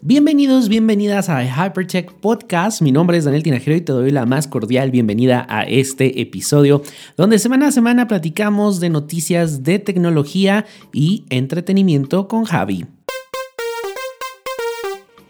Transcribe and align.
Bienvenidos, 0.00 0.68
bienvenidas 0.68 1.28
a 1.28 1.42
Hypertech 1.42 2.12
Podcast. 2.12 2.82
Mi 2.82 2.92
nombre 2.92 3.18
es 3.18 3.24
Daniel 3.24 3.42
Tinajero 3.42 3.76
y 3.76 3.80
te 3.80 3.92
doy 3.92 4.12
la 4.12 4.26
más 4.26 4.46
cordial 4.46 4.92
bienvenida 4.92 5.44
a 5.48 5.64
este 5.64 6.20
episodio 6.20 6.82
donde 7.16 7.40
semana 7.40 7.66
a 7.66 7.72
semana 7.72 8.06
platicamos 8.06 8.78
de 8.78 8.90
noticias 8.90 9.64
de 9.64 9.80
tecnología 9.80 10.66
y 10.92 11.24
entretenimiento 11.30 12.28
con 12.28 12.44
Javi. 12.44 12.86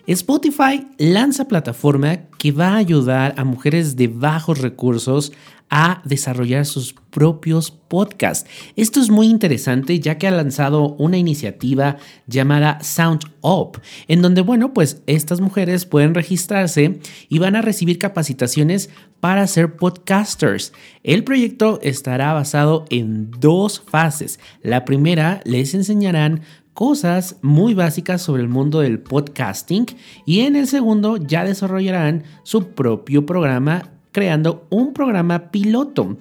Spotify 0.08 0.86
lanza 0.96 1.48
plataforma 1.48 2.20
que 2.38 2.50
va 2.50 2.68
a 2.68 2.76
ayudar 2.78 3.34
a 3.36 3.44
mujeres 3.44 3.94
de 3.94 4.08
bajos 4.08 4.62
recursos 4.62 5.34
a 5.68 6.00
desarrollar 6.06 6.64
sus 6.64 6.94
propios 7.10 7.70
podcasts. 7.70 8.48
Esto 8.74 9.00
es 9.00 9.10
muy 9.10 9.26
interesante 9.26 10.00
ya 10.00 10.16
que 10.16 10.26
ha 10.26 10.30
lanzado 10.30 10.94
una 10.94 11.18
iniciativa 11.18 11.98
llamada 12.26 12.78
Sound 12.80 13.20
Up, 13.42 13.82
en 14.06 14.22
donde, 14.22 14.40
bueno, 14.40 14.72
pues 14.72 15.02
estas 15.06 15.42
mujeres 15.42 15.84
pueden 15.84 16.14
registrarse 16.14 17.00
y 17.28 17.38
van 17.38 17.54
a 17.54 17.60
recibir 17.60 17.98
capacitaciones 17.98 18.88
para 19.20 19.46
ser 19.46 19.76
podcasters. 19.76 20.72
El 21.02 21.22
proyecto 21.22 21.80
estará 21.82 22.32
basado 22.32 22.86
en 22.88 23.30
dos 23.30 23.82
fases. 23.86 24.40
La 24.62 24.86
primera 24.86 25.42
les 25.44 25.74
enseñarán 25.74 26.40
cosas 26.78 27.38
muy 27.42 27.74
básicas 27.74 28.22
sobre 28.22 28.40
el 28.40 28.48
mundo 28.48 28.78
del 28.78 29.00
podcasting 29.00 29.86
y 30.24 30.42
en 30.42 30.54
el 30.54 30.68
segundo 30.68 31.16
ya 31.16 31.42
desarrollarán 31.42 32.22
su 32.44 32.68
propio 32.68 33.26
programa 33.26 33.90
creando 34.12 34.64
un 34.70 34.92
programa 34.92 35.50
piloto. 35.50 36.18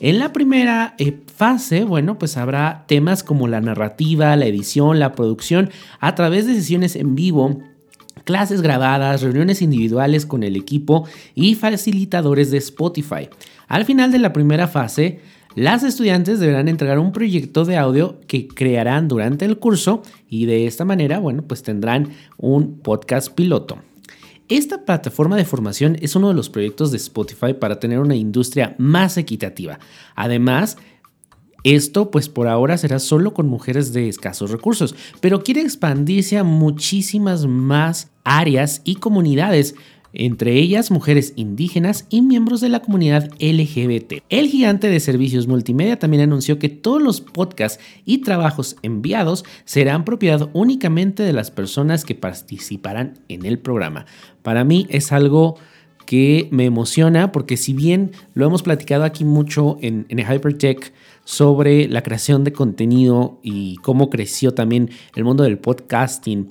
En 0.00 0.18
la 0.18 0.30
primera 0.34 0.94
eh, 0.98 1.20
fase, 1.34 1.84
bueno, 1.84 2.18
pues 2.18 2.36
habrá 2.36 2.84
temas 2.86 3.24
como 3.24 3.48
la 3.48 3.62
narrativa, 3.62 4.36
la 4.36 4.44
edición, 4.44 4.98
la 4.98 5.14
producción, 5.14 5.70
a 6.00 6.14
través 6.14 6.46
de 6.46 6.54
sesiones 6.54 6.96
en 6.96 7.14
vivo 7.14 7.62
clases 8.24 8.60
grabadas, 8.60 9.22
reuniones 9.22 9.62
individuales 9.62 10.26
con 10.26 10.42
el 10.42 10.56
equipo 10.56 11.08
y 11.34 11.54
facilitadores 11.54 12.50
de 12.50 12.58
Spotify. 12.58 13.30
Al 13.68 13.86
final 13.86 14.12
de 14.12 14.18
la 14.18 14.34
primera 14.34 14.68
fase, 14.68 15.20
las 15.54 15.84
estudiantes 15.84 16.40
deberán 16.40 16.68
entregar 16.68 16.98
un 16.98 17.12
proyecto 17.12 17.64
de 17.64 17.76
audio 17.76 18.20
que 18.26 18.48
crearán 18.48 19.06
durante 19.06 19.44
el 19.44 19.58
curso 19.58 20.02
y 20.28 20.46
de 20.46 20.66
esta 20.66 20.84
manera, 20.84 21.20
bueno, 21.20 21.42
pues 21.42 21.62
tendrán 21.62 22.10
un 22.36 22.80
podcast 22.80 23.32
piloto. 23.32 23.78
Esta 24.48 24.84
plataforma 24.84 25.36
de 25.36 25.44
formación 25.44 25.96
es 26.00 26.16
uno 26.16 26.28
de 26.28 26.34
los 26.34 26.50
proyectos 26.50 26.90
de 26.90 26.98
Spotify 26.98 27.54
para 27.54 27.78
tener 27.78 27.98
una 28.00 28.16
industria 28.16 28.74
más 28.78 29.16
equitativa. 29.16 29.78
Además, 30.16 30.76
esto 31.62 32.10
pues 32.10 32.28
por 32.28 32.46
ahora 32.46 32.76
será 32.76 32.98
solo 32.98 33.32
con 33.32 33.48
mujeres 33.48 33.94
de 33.94 34.08
escasos 34.08 34.50
recursos, 34.50 34.94
pero 35.20 35.42
quiere 35.42 35.62
expandirse 35.62 36.36
a 36.36 36.44
muchísimas 36.44 37.46
más 37.46 38.10
áreas 38.22 38.82
y 38.84 38.96
comunidades 38.96 39.74
entre 40.14 40.54
ellas 40.54 40.90
mujeres 40.90 41.32
indígenas 41.36 42.06
y 42.08 42.22
miembros 42.22 42.60
de 42.60 42.68
la 42.68 42.80
comunidad 42.80 43.30
LGBT. 43.40 44.22
El 44.28 44.48
gigante 44.48 44.88
de 44.88 45.00
servicios 45.00 45.46
multimedia 45.46 45.98
también 45.98 46.22
anunció 46.22 46.58
que 46.58 46.68
todos 46.68 47.02
los 47.02 47.20
podcasts 47.20 47.82
y 48.04 48.18
trabajos 48.18 48.76
enviados 48.82 49.44
serán 49.64 50.04
propiedad 50.04 50.48
únicamente 50.52 51.22
de 51.22 51.32
las 51.32 51.50
personas 51.50 52.04
que 52.04 52.14
participarán 52.14 53.18
en 53.28 53.44
el 53.44 53.58
programa. 53.58 54.06
Para 54.42 54.64
mí 54.64 54.86
es 54.88 55.12
algo 55.12 55.56
que 56.06 56.48
me 56.50 56.64
emociona 56.64 57.32
porque 57.32 57.56
si 57.56 57.72
bien 57.72 58.12
lo 58.34 58.46
hemos 58.46 58.62
platicado 58.62 59.04
aquí 59.04 59.24
mucho 59.24 59.78
en, 59.80 60.06
en 60.08 60.18
Hypertech 60.18 60.92
sobre 61.24 61.88
la 61.88 62.02
creación 62.02 62.44
de 62.44 62.52
contenido 62.52 63.40
y 63.42 63.76
cómo 63.76 64.10
creció 64.10 64.52
también 64.52 64.90
el 65.16 65.24
mundo 65.24 65.44
del 65.44 65.58
podcasting, 65.58 66.48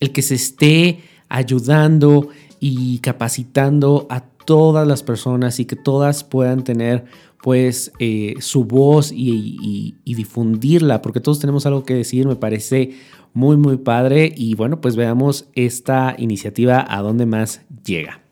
el 0.00 0.12
que 0.12 0.22
se 0.22 0.34
esté 0.34 1.00
ayudando 1.28 2.28
y 2.60 2.98
capacitando 2.98 4.06
a 4.10 4.20
todas 4.20 4.86
las 4.86 5.02
personas 5.02 5.60
y 5.60 5.64
que 5.64 5.76
todas 5.76 6.24
puedan 6.24 6.64
tener 6.64 7.04
pues 7.42 7.92
eh, 7.98 8.34
su 8.40 8.64
voz 8.64 9.12
y, 9.12 9.94
y, 10.04 10.14
difundirla, 10.14 11.02
porque 11.02 11.20
todos 11.20 11.38
tenemos 11.38 11.66
algo 11.66 11.84
que 11.84 11.94
decir, 11.94 12.26
me 12.26 12.34
parece 12.34 12.96
muy 13.34 13.56
muy 13.56 13.76
padre 13.76 14.32
y 14.34 14.54
bueno, 14.54 14.80
pues 14.80 14.96
veamos 14.96 15.46
esta 15.54 16.16
iniciativa 16.18 16.84
a 16.88 17.02
dónde 17.02 17.26
más 17.26 17.60
llega. 17.84 18.22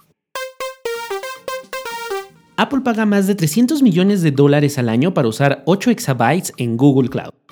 Apple 2.57 2.81
paga 2.81 3.05
más 3.05 3.27
de 3.27 3.35
300 3.35 3.83
millones 3.83 4.23
de 4.23 4.31
dólares 4.31 4.79
al 4.79 4.89
año 4.89 5.13
para 5.13 5.29
usar 5.29 5.63
8 5.67 5.91
exabytes 5.91 6.53
en 6.57 6.77
Google 6.77 7.09
Cloud. 7.09 7.44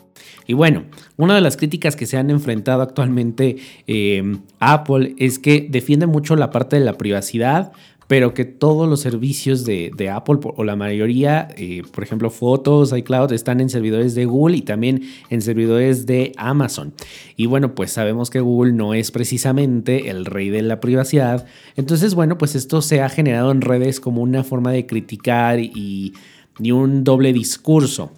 Y 0.46 0.54
bueno, 0.54 0.84
una 1.16 1.34
de 1.34 1.40
las 1.40 1.56
críticas 1.56 1.96
que 1.96 2.06
se 2.06 2.16
han 2.16 2.30
enfrentado 2.30 2.82
actualmente 2.82 3.56
eh, 3.86 4.38
Apple 4.58 5.14
es 5.18 5.38
que 5.38 5.66
defiende 5.68 6.06
mucho 6.06 6.36
la 6.36 6.50
parte 6.50 6.78
de 6.78 6.84
la 6.84 6.98
privacidad, 6.98 7.72
pero 8.12 8.34
que 8.34 8.44
todos 8.44 8.86
los 8.86 9.00
servicios 9.00 9.64
de, 9.64 10.10
Apple 10.12 10.38
o 10.42 10.64
la 10.64 10.76
mayoría, 10.76 11.48
eh, 11.56 11.82
por 11.94 12.04
ejemplo 12.04 12.28
fotos, 12.28 12.92
iCloud, 12.92 13.32
están 13.32 13.58
en 13.60 13.70
servidores 13.70 14.14
de 14.14 14.26
Google 14.26 14.58
y 14.58 14.60
también 14.60 15.02
en 15.30 15.40
servidores 15.40 16.04
de 16.04 16.32
Amazon. 16.36 16.92
Y 17.36 17.46
bueno, 17.46 17.74
pues 17.74 17.92
sabemos 17.92 18.28
que 18.28 18.40
Google 18.40 18.74
no 18.74 18.92
es 18.92 19.10
precisamente 19.12 20.10
el 20.10 20.26
rey 20.26 20.50
de 20.50 20.60
la 20.60 20.78
privacidad. 20.78 21.46
Entonces, 21.74 22.14
bueno, 22.14 22.36
pues 22.36 22.54
esto 22.54 22.82
se 22.82 23.00
ha 23.00 23.08
generado 23.08 23.50
en 23.50 23.62
redes 23.62 23.98
como 23.98 24.20
una 24.20 24.44
forma 24.44 24.72
de 24.72 24.84
criticar 24.84 25.58
y, 25.58 26.12
y 26.60 26.70
un 26.70 27.04
doble 27.04 27.32
discurso. 27.32 28.12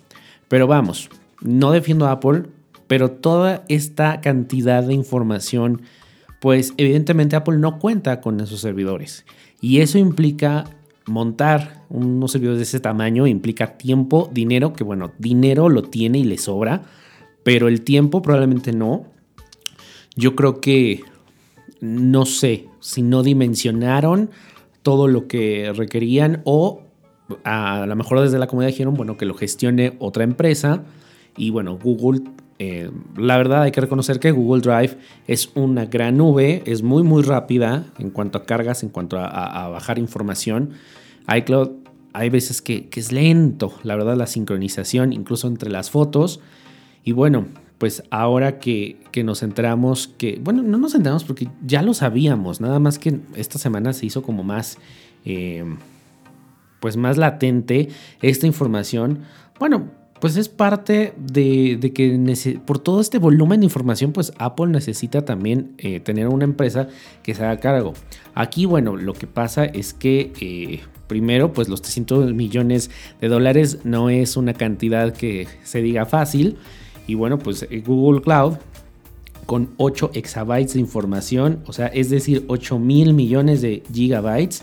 Pero 0.48 0.66
vamos, 0.66 1.08
no 1.44 1.70
defiendo 1.70 2.06
a 2.06 2.12
Apple, 2.12 2.44
pero 2.88 3.12
toda 3.12 3.64
esta 3.68 4.20
cantidad 4.20 4.82
de 4.82 4.94
información, 4.94 5.82
pues 6.40 6.74
evidentemente 6.76 7.36
Apple 7.36 7.58
no 7.58 7.78
cuenta 7.78 8.20
con 8.20 8.40
esos 8.40 8.60
servidores. 8.60 9.24
Y 9.60 9.80
eso 9.80 9.98
implica 9.98 10.64
montar 11.06 11.82
unos 11.90 12.32
servidores 12.32 12.58
de 12.58 12.64
ese 12.64 12.80
tamaño, 12.80 13.26
implica 13.26 13.78
tiempo, 13.78 14.28
dinero, 14.32 14.72
que 14.72 14.84
bueno, 14.84 15.12
dinero 15.18 15.68
lo 15.68 15.82
tiene 15.82 16.18
y 16.18 16.24
le 16.24 16.38
sobra, 16.38 16.82
pero 17.42 17.68
el 17.68 17.82
tiempo 17.82 18.22
probablemente 18.22 18.72
no. 18.72 19.06
Yo 20.16 20.34
creo 20.34 20.60
que 20.60 21.02
no 21.80 22.24
sé 22.24 22.68
si 22.80 23.02
no 23.02 23.22
dimensionaron 23.22 24.30
todo 24.82 25.08
lo 25.08 25.28
que 25.28 25.72
requerían 25.74 26.40
o 26.44 26.82
a 27.42 27.86
lo 27.86 27.96
mejor 27.96 28.20
desde 28.20 28.38
la 28.38 28.46
comunidad 28.46 28.70
dijeron, 28.70 28.94
bueno, 28.94 29.16
que 29.16 29.26
lo 29.26 29.34
gestione 29.34 29.96
otra 29.98 30.24
empresa 30.24 30.84
y 31.36 31.50
bueno, 31.50 31.78
Google, 31.82 32.22
eh, 32.58 32.90
la 33.16 33.36
verdad 33.36 33.62
hay 33.62 33.72
que 33.72 33.80
reconocer 33.80 34.20
que 34.20 34.30
Google 34.30 34.62
Drive 34.62 34.96
es 35.26 35.50
una 35.54 35.86
gran 35.86 36.16
nube, 36.16 36.62
es 36.66 36.82
muy 36.82 37.02
muy 37.02 37.22
rápida 37.22 37.86
en 37.98 38.10
cuanto 38.10 38.38
a 38.38 38.44
cargas, 38.44 38.82
en 38.82 38.90
cuanto 38.90 39.18
a, 39.18 39.68
bajar 39.68 39.98
información. 39.98 40.70
iCloud 41.34 41.70
hay 42.12 42.30
veces 42.30 42.62
que, 42.62 42.88
es 42.94 43.10
lento, 43.10 43.74
la 43.82 43.96
verdad, 43.96 44.16
la 44.16 44.28
sincronización, 44.28 45.12
incluso 45.12 45.48
entre 45.48 45.68
las 45.70 45.90
fotos. 45.90 46.40
Y 47.02 47.10
bueno, 47.10 47.46
pues 47.78 48.04
ahora 48.10 48.60
que, 48.60 48.96
nos 49.24 49.42
enteramos 49.42 50.08
que, 50.16 50.40
bueno, 50.42 50.62
no 50.62 50.78
nos 50.78 50.94
enteramos 50.94 51.24
porque 51.24 51.48
ya 51.66 51.82
lo 51.82 51.92
sabíamos, 51.92 52.60
nada 52.60 52.78
más 52.78 53.00
que 53.00 53.18
esta 53.34 53.58
semana 53.58 53.92
se 53.92 54.06
hizo 54.06 54.22
como 54.22 54.44
más, 54.44 54.78
eh, 55.24 55.64
pues 56.78 56.96
más 56.96 57.18
latente 57.18 57.88
esta 58.22 58.46
información. 58.46 59.20
Bueno, 59.58 59.90
pues 60.24 60.38
es 60.38 60.48
parte 60.48 61.12
de, 61.18 61.92
que 61.94 62.58
por 62.64 62.78
todo 62.78 63.02
este 63.02 63.18
volumen 63.18 63.60
de 63.60 63.66
información, 63.66 64.12
pues 64.12 64.32
Apple 64.38 64.68
necesita 64.68 65.26
también 65.26 65.74
eh, 65.76 66.00
tener 66.00 66.28
una 66.28 66.44
empresa 66.44 66.88
que 67.22 67.34
se 67.34 67.44
haga 67.44 67.60
cargo. 67.60 67.92
Aquí, 68.34 68.64
bueno, 68.64 68.96
lo 68.96 69.12
que 69.12 69.26
pasa 69.26 69.66
es 69.66 69.92
que 69.92 70.32
eh, 70.40 70.80
primero, 71.08 71.52
pues 71.52 71.68
los 71.68 71.82
300 71.82 72.32
millones 72.32 72.90
de 73.20 73.28
dólares 73.28 73.80
no 73.84 74.08
es 74.08 74.38
una 74.38 74.54
cantidad 74.54 75.12
que 75.12 75.46
se 75.62 75.82
diga 75.82 76.06
fácil. 76.06 76.56
Y 77.06 77.16
bueno, 77.16 77.38
pues 77.38 77.66
eh, 77.68 77.82
Google 77.86 78.22
Cloud 78.22 78.54
con 79.44 79.74
8 79.76 80.12
exabytes 80.14 80.72
de 80.72 80.80
información, 80.80 81.60
o 81.66 81.74
sea, 81.74 81.88
es 81.88 82.08
decir, 82.08 82.46
8 82.48 82.78
mil 82.78 83.12
millones 83.12 83.60
de 83.60 83.82
gigabytes. 83.92 84.62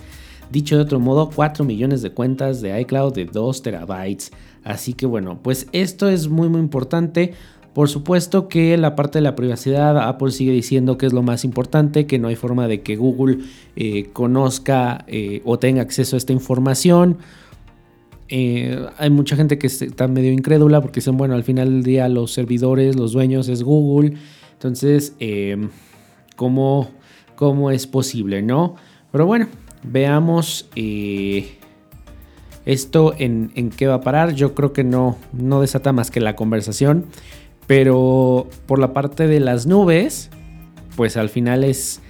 Dicho 0.49 0.75
de 0.75 0.81
otro 0.81 0.99
modo, 0.99 1.29
4 1.29 1.63
millones 1.63 2.01
de 2.01 2.09
cuentas 2.11 2.61
de 2.61 2.81
iCloud 2.81 3.13
de 3.13 3.25
2 3.25 3.61
terabytes. 3.61 4.31
Así 4.63 4.93
que 4.93 5.05
bueno, 5.05 5.39
pues 5.41 5.67
esto 5.71 6.09
es 6.09 6.27
muy 6.27 6.49
muy 6.49 6.59
importante. 6.59 7.33
Por 7.73 7.87
supuesto 7.87 8.49
que 8.49 8.77
la 8.77 8.95
parte 8.95 9.19
de 9.19 9.23
la 9.23 9.35
privacidad, 9.35 9.97
Apple 9.97 10.31
sigue 10.31 10.51
diciendo 10.51 10.97
que 10.97 11.05
es 11.05 11.13
lo 11.13 11.23
más 11.23 11.45
importante, 11.45 12.05
que 12.05 12.19
no 12.19 12.27
hay 12.27 12.35
forma 12.35 12.67
de 12.67 12.81
que 12.81 12.97
Google 12.97 13.39
eh, 13.77 14.09
conozca 14.11 15.05
eh, 15.07 15.41
o 15.45 15.57
tenga 15.57 15.81
acceso 15.81 16.15
a 16.15 16.17
esta 16.17 16.33
información. 16.33 17.19
Eh, 18.27 18.85
hay 18.97 19.09
mucha 19.09 19.37
gente 19.37 19.57
que 19.57 19.67
está 19.67 20.09
medio 20.09 20.33
incrédula 20.33 20.81
porque 20.81 20.99
dicen, 20.99 21.15
bueno, 21.15 21.33
al 21.33 21.45
final 21.45 21.69
del 21.69 21.83
día 21.83 22.09
los 22.09 22.33
servidores, 22.33 22.97
los 22.97 23.13
dueños 23.13 23.47
es 23.47 23.63
Google. 23.63 24.15
Entonces, 24.51 25.15
¿cómo, 26.35 26.91
¿cómo, 27.35 27.71
es 27.71 27.87
posible, 27.87 28.41
no? 28.41 28.75
Pero 29.11 29.25
bueno, 29.25 29.47
veamos 29.83 30.69
esto 32.65 33.13
en, 33.17 33.71
qué 33.75 33.87
va 33.87 33.95
a 33.95 34.01
parar, 34.01 34.33
yo 34.33 34.53
creo 34.53 34.73
que 34.73 34.83
no, 34.83 35.17
no 35.33 35.61
desata 35.61 35.93
más 35.93 36.11
que 36.11 36.19
la 36.19 36.35
conversación. 36.35 37.05
Pero 37.67 38.47
por 38.65 38.79
la 38.79 38.93
parte 38.93 39.27
de 39.27 39.39
las 39.39 39.65
nubes, 39.65 40.29
pues 40.95 41.15
al 41.15 41.29
final 41.29 41.63
es 41.63 42.01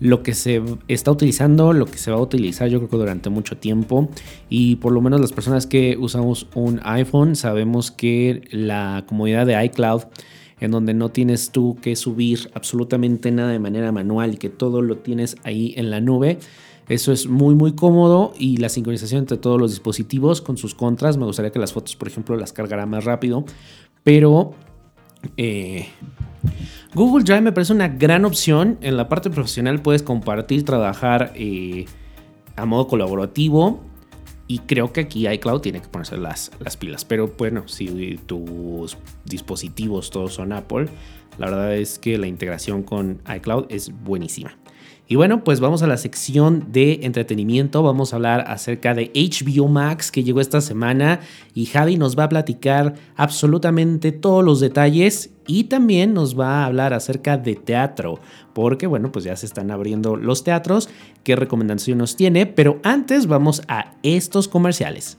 lo 0.00 0.22
que 0.22 0.34
se 0.34 0.62
está 0.88 1.10
utilizando, 1.10 1.72
lo 1.72 1.86
que 1.86 1.98
se 1.98 2.10
va 2.10 2.18
a 2.18 2.20
utilizar 2.20 2.68
yo 2.68 2.78
creo 2.78 2.90
que 2.90 2.96
durante 2.96 3.30
mucho 3.30 3.56
tiempo 3.56 4.10
y 4.50 4.76
por 4.76 4.92
lo 4.92 5.00
menos 5.00 5.20
las 5.20 5.32
personas 5.32 5.66
que 5.66 5.96
usamos 5.98 6.48
un 6.54 6.80
iPhone 6.84 7.34
sabemos 7.34 7.90
que 7.90 8.42
la 8.50 9.04
comodidad 9.08 9.46
de 9.46 9.64
iCloud 9.64 10.02
en 10.60 10.70
donde 10.70 10.94
no 10.94 11.10
tienes 11.10 11.50
tú 11.50 11.76
que 11.80 11.96
subir 11.96 12.50
absolutamente 12.54 13.30
nada 13.30 13.50
de 13.50 13.58
manera 13.58 13.92
manual 13.92 14.34
y 14.34 14.36
que 14.36 14.48
todo 14.48 14.82
lo 14.82 14.98
tienes 14.98 15.36
ahí 15.44 15.74
en 15.76 15.90
la 15.90 16.00
nube. 16.00 16.38
Eso 16.88 17.12
es 17.12 17.26
muy 17.26 17.54
muy 17.54 17.74
cómodo 17.74 18.32
y 18.38 18.58
la 18.58 18.68
sincronización 18.68 19.20
entre 19.20 19.38
todos 19.38 19.60
los 19.60 19.70
dispositivos 19.70 20.40
con 20.40 20.56
sus 20.56 20.74
contras. 20.74 21.16
Me 21.16 21.24
gustaría 21.24 21.50
que 21.50 21.58
las 21.58 21.72
fotos, 21.72 21.96
por 21.96 22.08
ejemplo, 22.08 22.36
las 22.36 22.52
cargara 22.52 22.86
más 22.86 23.04
rápido. 23.04 23.44
Pero 24.04 24.54
eh, 25.36 25.88
Google 26.94 27.24
Drive 27.24 27.40
me 27.40 27.52
parece 27.52 27.72
una 27.72 27.88
gran 27.88 28.24
opción. 28.24 28.78
En 28.82 28.96
la 28.96 29.08
parte 29.08 29.30
profesional 29.30 29.82
puedes 29.82 30.02
compartir, 30.04 30.64
trabajar 30.64 31.32
eh, 31.34 31.86
a 32.54 32.66
modo 32.66 32.86
colaborativo. 32.86 33.82
Y 34.48 34.60
creo 34.60 34.92
que 34.92 35.00
aquí 35.00 35.26
iCloud 35.26 35.60
tiene 35.60 35.80
que 35.80 35.88
ponerse 35.88 36.16
las, 36.16 36.52
las 36.60 36.76
pilas. 36.76 37.04
Pero 37.04 37.34
bueno, 37.36 37.66
si 37.66 38.16
tus 38.26 38.96
dispositivos 39.24 40.10
todos 40.10 40.34
son 40.34 40.52
Apple, 40.52 40.86
la 41.36 41.46
verdad 41.46 41.74
es 41.74 41.98
que 41.98 42.16
la 42.16 42.28
integración 42.28 42.84
con 42.84 43.20
iCloud 43.28 43.66
es 43.70 43.90
buenísima. 44.04 44.56
Y 45.08 45.14
bueno, 45.14 45.44
pues 45.44 45.60
vamos 45.60 45.82
a 45.82 45.86
la 45.86 45.96
sección 45.98 46.72
de 46.72 47.00
entretenimiento. 47.02 47.82
Vamos 47.82 48.12
a 48.12 48.16
hablar 48.16 48.44
acerca 48.48 48.92
de 48.92 49.12
HBO 49.14 49.68
Max 49.68 50.10
que 50.10 50.24
llegó 50.24 50.40
esta 50.40 50.60
semana 50.60 51.20
y 51.54 51.66
Javi 51.66 51.96
nos 51.96 52.18
va 52.18 52.24
a 52.24 52.28
platicar 52.28 52.94
absolutamente 53.14 54.10
todos 54.10 54.44
los 54.44 54.58
detalles 54.58 55.30
y 55.46 55.64
también 55.64 56.12
nos 56.12 56.38
va 56.38 56.62
a 56.62 56.66
hablar 56.66 56.92
acerca 56.92 57.38
de 57.38 57.54
teatro, 57.54 58.18
porque 58.52 58.88
bueno, 58.88 59.12
pues 59.12 59.24
ya 59.24 59.36
se 59.36 59.46
están 59.46 59.70
abriendo 59.70 60.16
los 60.16 60.42
teatros, 60.42 60.88
qué 61.22 61.36
recomendación 61.36 61.98
nos 61.98 62.16
tiene, 62.16 62.46
pero 62.46 62.80
antes 62.82 63.28
vamos 63.28 63.62
a 63.68 63.92
estos 64.02 64.48
comerciales. 64.48 65.18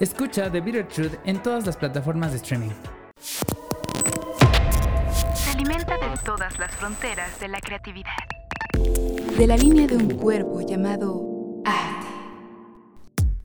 Escucha 0.00 0.50
The 0.50 0.60
Bitter 0.60 0.88
Truth 0.88 1.14
en 1.24 1.42
todas 1.42 1.66
las 1.66 1.76
plataformas 1.76 2.32
de 2.32 2.38
streaming. 2.38 2.70
Se 5.34 5.50
alimenta 5.50 5.96
de 5.96 6.16
todas 6.24 6.58
las 6.58 6.72
fronteras 6.72 7.38
de 7.38 7.48
la 7.48 7.60
creatividad 7.60 8.12
de 9.38 9.46
la 9.46 9.56
línea 9.56 9.86
de 9.86 9.96
un 9.96 10.10
cuerpo 10.16 10.60
llamado 10.60 11.22
arte. 11.64 12.06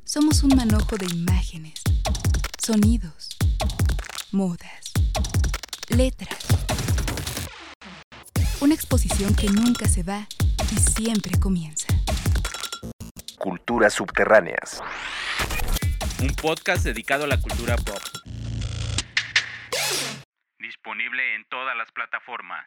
Somos 0.03 0.43
un 0.43 0.55
manojo 0.55 0.97
de 0.97 1.05
imágenes, 1.05 1.81
sonidos, 2.57 3.29
modas, 4.31 4.91
letras. 5.89 6.45
Una 8.61 8.73
exposición 8.73 9.35
que 9.35 9.49
nunca 9.49 9.87
se 9.87 10.03
va 10.03 10.27
y 10.71 10.77
siempre 10.77 11.39
comienza. 11.39 11.87
Culturas 13.37 13.93
subterráneas. 13.93 14.81
Un 16.21 16.35
podcast 16.35 16.83
dedicado 16.83 17.23
a 17.23 17.27
la 17.27 17.39
cultura 17.39 17.77
pop. 17.77 18.01
Disponible 20.59 21.35
en 21.35 21.45
todas 21.49 21.77
las 21.77 21.89
plataformas. 21.93 22.65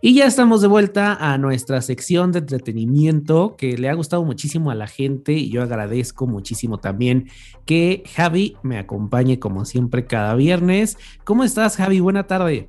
Y 0.00 0.14
ya 0.14 0.26
estamos 0.26 0.60
de 0.60 0.68
vuelta 0.68 1.14
a 1.14 1.38
nuestra 1.38 1.80
sección 1.82 2.32
de 2.32 2.40
entretenimiento 2.40 3.56
que 3.56 3.78
le 3.78 3.88
ha 3.88 3.94
gustado 3.94 4.24
muchísimo 4.24 4.72
a 4.72 4.74
la 4.74 4.88
gente 4.88 5.32
y 5.32 5.50
yo 5.50 5.62
agradezco 5.62 6.26
muchísimo 6.26 6.78
también 6.78 7.28
que 7.64 8.02
Javi 8.14 8.56
me 8.62 8.78
acompañe 8.78 9.38
como 9.38 9.64
siempre 9.64 10.06
cada 10.06 10.34
viernes. 10.34 10.98
¿Cómo 11.22 11.44
estás 11.44 11.76
Javi? 11.76 12.00
Buena 12.00 12.26
tarde. 12.26 12.68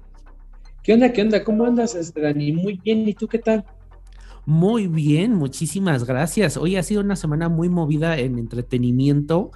¿Qué 0.88 0.94
onda? 0.94 1.12
¿Qué 1.12 1.22
onda? 1.22 1.44
¿Cómo 1.44 1.66
andas, 1.66 1.96
este, 1.96 2.22
Dani? 2.22 2.54
Muy 2.54 2.80
bien. 2.82 3.06
¿Y 3.10 3.14
tú 3.14 3.28
qué 3.28 3.40
tal? 3.40 3.66
Muy 4.46 4.88
bien, 4.88 5.34
muchísimas 5.34 6.06
gracias. 6.06 6.56
Hoy 6.56 6.78
ha 6.78 6.84
sido 6.84 7.02
una 7.02 7.18
semana 7.18 7.50
muy 7.50 7.68
movida 7.68 8.18
en 8.18 8.40
entretenimiento 8.40 9.52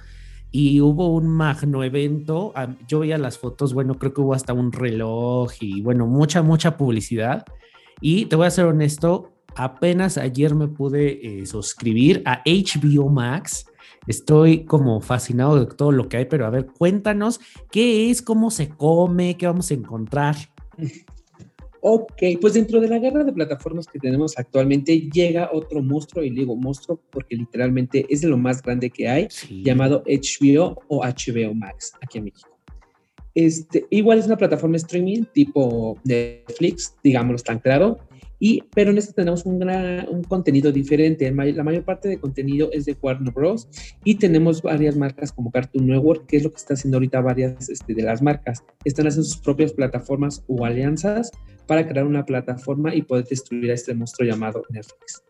y 0.50 0.82
hubo 0.82 1.08
un 1.08 1.28
magno 1.28 1.84
evento. 1.84 2.52
Yo 2.86 2.98
veía 2.98 3.16
las 3.16 3.38
fotos, 3.38 3.72
bueno, 3.72 3.94
creo 3.94 4.12
que 4.12 4.20
hubo 4.20 4.34
hasta 4.34 4.52
un 4.52 4.72
reloj 4.72 5.50
y 5.58 5.80
bueno, 5.80 6.06
mucha, 6.06 6.42
mucha 6.42 6.76
publicidad. 6.76 7.46
Y 8.02 8.26
te 8.26 8.36
voy 8.36 8.46
a 8.46 8.50
ser 8.50 8.66
honesto, 8.66 9.32
apenas 9.56 10.18
ayer 10.18 10.54
me 10.54 10.68
pude 10.68 11.40
eh, 11.40 11.46
suscribir 11.46 12.22
a 12.26 12.42
HBO 12.44 13.08
Max. 13.08 13.64
Estoy 14.06 14.66
como 14.66 15.00
fascinado 15.00 15.64
de 15.64 15.74
todo 15.74 15.92
lo 15.92 16.10
que 16.10 16.18
hay, 16.18 16.24
pero 16.26 16.44
a 16.44 16.50
ver, 16.50 16.66
cuéntanos 16.66 17.40
qué 17.70 18.10
es, 18.10 18.20
cómo 18.20 18.50
se 18.50 18.68
come, 18.68 19.38
qué 19.38 19.46
vamos 19.46 19.70
a 19.70 19.74
encontrar. 19.74 20.36
Ok, 21.84 22.22
pues 22.40 22.54
dentro 22.54 22.80
de 22.80 22.88
la 22.88 22.98
guerra 22.98 23.24
de 23.24 23.32
plataformas 23.32 23.88
que 23.88 23.98
tenemos 23.98 24.38
actualmente 24.38 25.00
llega 25.10 25.50
otro 25.52 25.82
monstruo, 25.82 26.22
y 26.22 26.30
digo 26.30 26.54
monstruo 26.54 27.00
porque 27.10 27.34
literalmente 27.34 28.06
es 28.08 28.20
de 28.20 28.28
lo 28.28 28.38
más 28.38 28.62
grande 28.62 28.88
que 28.88 29.08
hay, 29.08 29.26
llamado 29.50 30.04
HBO 30.06 30.80
o 30.86 31.02
HBO 31.02 31.54
Max 31.54 31.92
aquí 32.00 32.18
en 32.18 32.24
México. 32.24 32.56
Este, 33.34 33.84
igual 33.90 34.20
es 34.20 34.26
una 34.26 34.36
plataforma 34.36 34.76
streaming 34.76 35.24
tipo 35.32 35.98
Netflix, 36.04 36.94
digámoslo 37.02 37.42
tan 37.42 37.58
claro, 37.58 37.98
y, 38.44 38.64
pero 38.74 38.90
en 38.90 38.98
este 38.98 39.12
tenemos 39.12 39.46
un, 39.46 39.62
un 39.62 40.24
contenido 40.24 40.72
diferente. 40.72 41.30
La 41.30 41.62
mayor 41.62 41.84
parte 41.84 42.08
de 42.08 42.18
contenido 42.18 42.70
es 42.72 42.86
de 42.86 42.96
Warner 43.00 43.32
Bros. 43.32 43.68
Y 44.02 44.16
tenemos 44.16 44.62
varias 44.62 44.96
marcas 44.96 45.30
como 45.30 45.52
Cartoon 45.52 45.86
Network, 45.86 46.26
que 46.26 46.38
es 46.38 46.42
lo 46.42 46.50
que 46.50 46.56
está 46.56 46.74
haciendo 46.74 46.96
ahorita 46.96 47.20
varias 47.20 47.68
este, 47.68 47.94
de 47.94 48.02
las 48.02 48.20
marcas. 48.20 48.64
Están 48.84 49.06
haciendo 49.06 49.28
sus 49.28 49.38
propias 49.38 49.72
plataformas 49.72 50.42
o 50.48 50.64
alianzas 50.64 51.30
para 51.68 51.86
crear 51.86 52.04
una 52.04 52.26
plataforma 52.26 52.92
y 52.92 53.02
poder 53.02 53.26
destruir 53.26 53.70
a 53.70 53.74
este 53.74 53.94
monstruo 53.94 54.28
llamado 54.28 54.64
Netflix. 54.70 55.22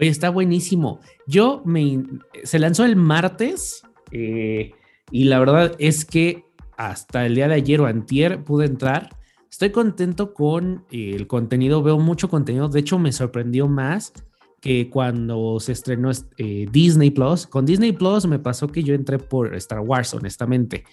Oye, 0.00 0.08
está 0.08 0.30
buenísimo. 0.30 1.00
Yo 1.26 1.60
me... 1.66 2.04
Se 2.42 2.58
lanzó 2.58 2.86
el 2.86 2.96
martes 2.96 3.82
eh, 4.12 4.70
y 5.10 5.24
la 5.24 5.40
verdad 5.40 5.76
es 5.78 6.06
que 6.06 6.42
hasta 6.78 7.26
el 7.26 7.34
día 7.34 7.48
de 7.48 7.54
ayer 7.56 7.82
o 7.82 7.86
antier 7.86 8.44
pude 8.44 8.64
entrar. 8.64 9.10
Estoy 9.50 9.70
contento 9.70 10.34
con 10.34 10.84
el 10.90 11.26
contenido, 11.26 11.82
veo 11.82 11.98
mucho 11.98 12.28
contenido, 12.28 12.68
de 12.68 12.80
hecho 12.80 12.98
me 12.98 13.12
sorprendió 13.12 13.66
más 13.66 14.12
que 14.60 14.90
cuando 14.90 15.58
se 15.60 15.72
estrenó 15.72 16.10
eh, 16.36 16.66
Disney 16.70 17.10
Plus. 17.10 17.46
Con 17.46 17.64
Disney 17.64 17.92
Plus 17.92 18.26
me 18.26 18.38
pasó 18.38 18.68
que 18.68 18.82
yo 18.82 18.94
entré 18.94 19.18
por 19.18 19.54
Star 19.54 19.80
Wars, 19.80 20.14
honestamente. 20.14 20.84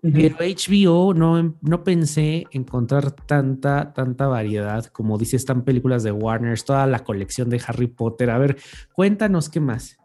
Pero 0.00 0.36
HBO 0.38 1.14
no, 1.14 1.54
no 1.60 1.84
pensé 1.84 2.46
encontrar 2.50 3.12
tanta, 3.12 3.92
tanta 3.92 4.26
variedad, 4.26 4.84
como 4.86 5.16
dice, 5.16 5.36
están 5.36 5.62
películas 5.62 6.02
de 6.02 6.10
Warner, 6.10 6.60
toda 6.60 6.88
la 6.88 7.04
colección 7.04 7.48
de 7.48 7.62
Harry 7.64 7.86
Potter. 7.86 8.30
A 8.30 8.38
ver, 8.38 8.56
cuéntanos 8.94 9.48
qué 9.48 9.60
más. 9.60 10.01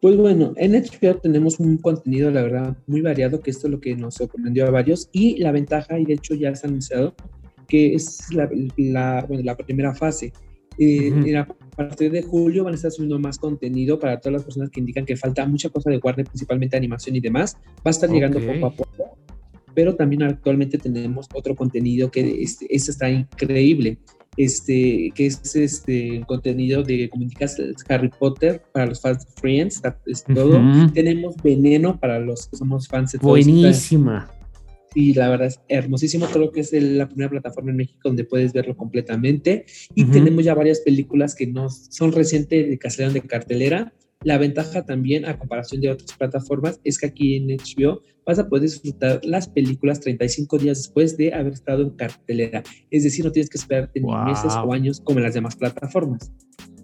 Pues 0.00 0.16
bueno, 0.16 0.54
en 0.56 0.72
HBO 0.72 1.16
tenemos 1.16 1.60
un 1.60 1.76
contenido, 1.76 2.30
la 2.30 2.42
verdad, 2.42 2.76
muy 2.86 3.02
variado, 3.02 3.40
que 3.40 3.50
esto 3.50 3.66
es 3.66 3.72
lo 3.72 3.80
que 3.80 3.94
nos 3.94 4.14
sorprendió 4.14 4.66
a 4.66 4.70
varios. 4.70 5.10
Y 5.12 5.36
la 5.38 5.52
ventaja, 5.52 5.98
y 5.98 6.06
de 6.06 6.14
hecho 6.14 6.34
ya 6.34 6.54
se 6.54 6.66
ha 6.66 6.70
anunciado, 6.70 7.14
que 7.68 7.94
es 7.94 8.32
la, 8.32 8.48
la, 8.78 9.56
primera 9.56 9.94
fase. 9.94 10.32
Eh, 10.78 11.36
a 11.36 11.46
partir 11.76 12.10
de 12.12 12.22
julio 12.22 12.64
van 12.64 12.72
a 12.72 12.76
estar 12.76 12.90
subiendo 12.90 13.18
más 13.18 13.38
contenido 13.38 13.98
para 13.98 14.18
todas 14.18 14.32
las 14.34 14.44
personas 14.44 14.70
que 14.70 14.80
indican 14.80 15.04
que 15.04 15.16
falta 15.16 15.44
mucha 15.46 15.68
cosa 15.68 15.90
de 15.90 15.98
guardia, 15.98 16.24
principalmente 16.24 16.78
animación 16.78 17.16
y 17.16 17.20
demás. 17.20 17.58
Va 17.78 17.82
a 17.86 17.90
estar 17.90 18.08
llegando 18.08 18.40
poco 18.40 18.66
a 18.66 18.74
poco. 18.74 19.18
Pero 19.74 19.96
también 19.96 20.22
actualmente 20.22 20.78
tenemos 20.78 21.28
otro 21.34 21.54
contenido 21.54 22.10
que 22.10 22.42
este, 22.42 22.74
este 22.74 22.90
está 22.90 23.10
increíble 23.10 23.98
este, 24.36 25.12
que 25.14 25.26
es 25.26 25.56
este 25.56 26.22
contenido 26.26 26.82
de 26.82 27.08
comunicas 27.10 27.56
Harry 27.88 28.10
Potter 28.10 28.62
para 28.72 28.86
los 28.86 29.00
fans 29.00 29.26
de 29.26 29.32
Friends, 29.40 29.82
es 30.06 30.24
todo. 30.24 30.60
Tenemos 30.94 31.36
Veneno 31.42 31.98
para 31.98 32.18
los 32.18 32.46
que 32.46 32.56
somos 32.56 32.88
fans 32.88 33.12
de 33.12 33.18
Buenísima. 33.18 34.30
Y 34.94 35.14
la 35.14 35.28
verdad 35.28 35.48
es 35.48 35.60
hermosísimo. 35.68 36.26
Creo 36.26 36.50
que 36.50 36.60
es 36.60 36.72
la 36.72 37.06
primera 37.06 37.30
plataforma 37.30 37.70
en 37.70 37.76
México 37.76 38.00
donde 38.04 38.24
puedes 38.24 38.52
verlo 38.52 38.76
completamente. 38.76 39.64
Y 39.94 40.04
tenemos 40.06 40.44
ya 40.44 40.54
varias 40.54 40.80
películas 40.80 41.34
que 41.34 41.46
no 41.46 41.68
son 41.70 42.12
recientes 42.12 42.68
de 42.68 42.78
que 42.78 43.08
de 43.08 43.20
cartelera. 43.22 43.92
La 44.22 44.36
ventaja 44.36 44.84
también, 44.84 45.24
a 45.24 45.38
comparación 45.38 45.80
de 45.80 45.90
otras 45.90 46.12
plataformas, 46.12 46.78
es 46.84 46.98
que 46.98 47.06
aquí 47.06 47.36
en 47.36 47.46
HBO 47.46 48.02
vas 48.26 48.38
a 48.38 48.46
poder 48.46 48.64
disfrutar 48.64 49.18
las 49.24 49.48
películas 49.48 49.98
35 50.00 50.58
días 50.58 50.76
después 50.76 51.16
de 51.16 51.32
haber 51.32 51.54
estado 51.54 51.82
en 51.82 51.90
cartelera. 51.90 52.62
Es 52.90 53.04
decir, 53.04 53.24
no 53.24 53.32
tienes 53.32 53.48
que 53.48 53.56
esperarte 53.56 53.98
ni 53.98 54.12
meses 54.26 54.52
o 54.62 54.74
años 54.74 55.00
como 55.00 55.20
en 55.20 55.24
las 55.24 55.32
demás 55.32 55.56
plataformas. 55.56 56.30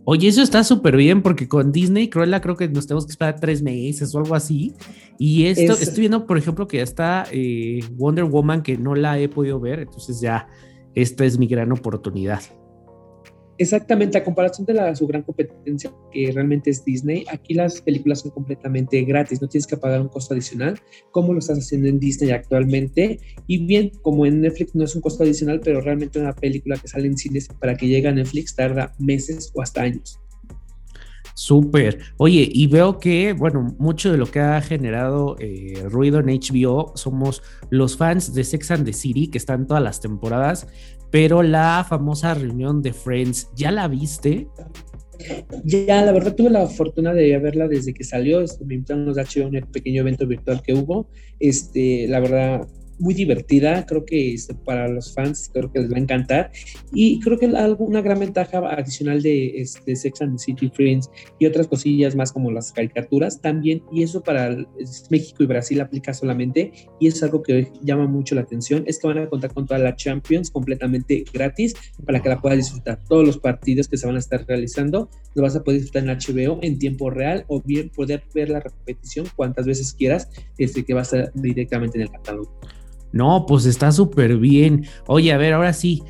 Oye, 0.04 0.28
eso 0.28 0.40
está 0.40 0.64
súper 0.64 0.96
bien 0.96 1.20
porque 1.20 1.46
con 1.46 1.72
Disney, 1.72 2.08
Cruella, 2.08 2.40
creo 2.40 2.56
que 2.56 2.68
nos 2.68 2.86
tenemos 2.86 3.04
que 3.04 3.10
esperar 3.10 3.38
tres 3.38 3.60
meses 3.60 4.14
o 4.14 4.18
algo 4.18 4.34
así. 4.34 4.72
Y 5.18 5.44
esto, 5.44 5.74
estoy 5.74 6.00
viendo, 6.00 6.26
por 6.26 6.38
ejemplo, 6.38 6.66
que 6.66 6.78
ya 6.78 6.84
está 6.84 7.26
eh, 7.32 7.80
Wonder 7.96 8.24
Woman, 8.24 8.62
que 8.62 8.78
no 8.78 8.94
la 8.94 9.18
he 9.18 9.28
podido 9.28 9.60
ver, 9.60 9.80
entonces 9.80 10.22
ya 10.22 10.48
esta 10.94 11.26
es 11.26 11.38
mi 11.38 11.48
gran 11.48 11.70
oportunidad. 11.70 12.40
Exactamente, 13.58 14.18
a 14.18 14.24
comparación 14.24 14.66
de 14.66 14.96
su 14.96 15.06
gran 15.06 15.22
competencia 15.22 15.90
que 16.12 16.30
realmente 16.30 16.70
es 16.70 16.84
Disney, 16.84 17.24
aquí 17.30 17.54
las 17.54 17.80
películas 17.80 18.20
son 18.20 18.30
completamente 18.32 19.02
gratis, 19.02 19.40
no 19.40 19.48
tienes 19.48 19.66
que 19.66 19.78
pagar 19.78 20.02
un 20.02 20.08
costo 20.08 20.34
adicional, 20.34 20.78
como 21.10 21.32
lo 21.32 21.38
estás 21.38 21.58
haciendo 21.58 21.88
en 21.88 21.98
Disney 21.98 22.30
actualmente. 22.30 23.18
Y 23.46 23.64
bien, 23.64 23.92
como 24.02 24.26
en 24.26 24.42
Netflix 24.42 24.74
no 24.74 24.84
es 24.84 24.94
un 24.94 25.00
costo 25.00 25.22
adicional, 25.22 25.60
pero 25.64 25.80
realmente 25.80 26.18
una 26.18 26.34
película 26.34 26.76
que 26.76 26.88
sale 26.88 27.06
en 27.06 27.16
cines 27.16 27.48
para 27.48 27.76
que 27.76 27.88
llegue 27.88 28.08
a 28.08 28.12
Netflix 28.12 28.54
tarda 28.54 28.92
meses 28.98 29.50
o 29.54 29.62
hasta 29.62 29.82
años. 29.82 30.20
Súper. 31.38 31.98
Oye, 32.16 32.48
y 32.50 32.66
veo 32.66 32.98
que, 32.98 33.34
bueno, 33.34 33.76
mucho 33.78 34.10
de 34.10 34.16
lo 34.16 34.24
que 34.24 34.40
ha 34.40 34.58
generado 34.62 35.36
eh, 35.38 35.84
ruido 35.84 36.18
en 36.18 36.28
HBO 36.28 36.92
somos 36.96 37.42
los 37.68 37.98
fans 37.98 38.32
de 38.32 38.42
Sex 38.42 38.70
and 38.70 38.86
the 38.86 38.94
City, 38.94 39.28
que 39.28 39.36
están 39.36 39.66
todas 39.66 39.82
las 39.82 40.00
temporadas, 40.00 40.66
pero 41.10 41.42
la 41.42 41.84
famosa 41.88 42.34
reunión 42.34 42.82
de 42.82 42.92
Friends, 42.92 43.50
¿ya 43.54 43.70
la 43.70 43.88
viste? 43.88 44.48
Ya, 45.64 46.04
la 46.04 46.12
verdad 46.12 46.34
tuve 46.34 46.50
la 46.50 46.66
fortuna 46.66 47.14
de 47.14 47.38
verla 47.38 47.68
desde 47.68 47.94
que 47.94 48.04
salió. 48.04 48.44
Me 48.64 48.74
invitaron 48.74 49.06
los 49.06 49.16
HBO 49.16 49.44
a 49.44 49.48
un 49.48 49.72
pequeño 49.72 50.02
evento 50.02 50.26
virtual 50.26 50.62
que 50.62 50.74
hubo. 50.74 51.08
Este, 51.40 52.06
la 52.08 52.20
verdad, 52.20 52.68
muy 52.98 53.14
divertida, 53.14 53.84
creo 53.86 54.04
que 54.04 54.34
este, 54.34 54.54
para 54.54 54.88
los 54.88 55.14
fans 55.14 55.50
creo 55.52 55.70
que 55.72 55.80
les 55.80 55.92
va 55.92 55.96
a 55.96 56.00
encantar. 56.00 56.50
Y 56.92 57.20
creo 57.20 57.38
que 57.38 57.46
una 57.46 58.00
gran 58.00 58.20
ventaja 58.20 58.58
adicional 58.58 59.22
de 59.22 59.60
este, 59.60 59.96
Sex 59.96 60.22
and 60.22 60.36
the 60.36 60.38
City 60.38 60.70
Friends 60.72 61.10
y 61.38 61.46
otras 61.46 61.66
cosillas 61.66 62.14
más 62.14 62.32
como 62.32 62.50
las 62.50 62.72
caricaturas 62.72 63.40
también 63.40 63.82
y 63.92 64.02
eso 64.02 64.22
para 64.22 64.56
México 65.10 65.42
y 65.42 65.46
Brasil 65.46 65.80
aplica 65.80 66.14
solamente 66.14 66.72
y 67.00 67.08
es 67.08 67.22
algo 67.22 67.42
que 67.42 67.70
llama 67.82 68.06
mucho 68.06 68.34
la 68.34 68.42
atención 68.42 68.84
es 68.86 68.98
que 68.98 69.06
van 69.06 69.18
a 69.18 69.28
contar 69.28 69.52
con 69.52 69.66
toda 69.66 69.78
la 69.78 69.96
Champions 69.96 70.50
completamente 70.50 71.24
gratis 71.32 71.74
para 72.04 72.20
que 72.20 72.28
la 72.28 72.40
puedas 72.40 72.58
disfrutar. 72.58 73.00
Todos 73.08 73.26
los 73.26 73.38
partidos 73.38 73.88
que 73.88 73.96
se 73.96 74.06
van 74.06 74.16
a 74.16 74.20
estar 74.20 74.44
realizando 74.46 75.10
lo 75.34 75.42
vas 75.42 75.56
a 75.56 75.62
poder 75.62 75.80
disfrutar 75.80 76.08
en 76.08 76.18
HBO 76.18 76.58
en 76.62 76.78
tiempo 76.78 77.10
real 77.10 77.44
o 77.48 77.60
bien 77.60 77.90
poder 77.90 78.22
ver 78.34 78.50
la 78.50 78.60
repetición 78.60 79.26
cuantas 79.36 79.66
veces 79.66 79.92
quieras 79.92 80.28
este 80.58 80.84
que 80.84 80.94
va 80.94 81.00
a 81.00 81.02
estar 81.02 81.32
directamente 81.34 81.98
en 81.98 82.02
el 82.02 82.10
catálogo 82.10 82.50
no, 83.16 83.46
pues 83.46 83.66
está 83.66 83.90
súper 83.92 84.36
bien. 84.36 84.86
Oye, 85.06 85.32
a 85.32 85.38
ver, 85.38 85.54
ahora 85.54 85.72
sí, 85.72 86.02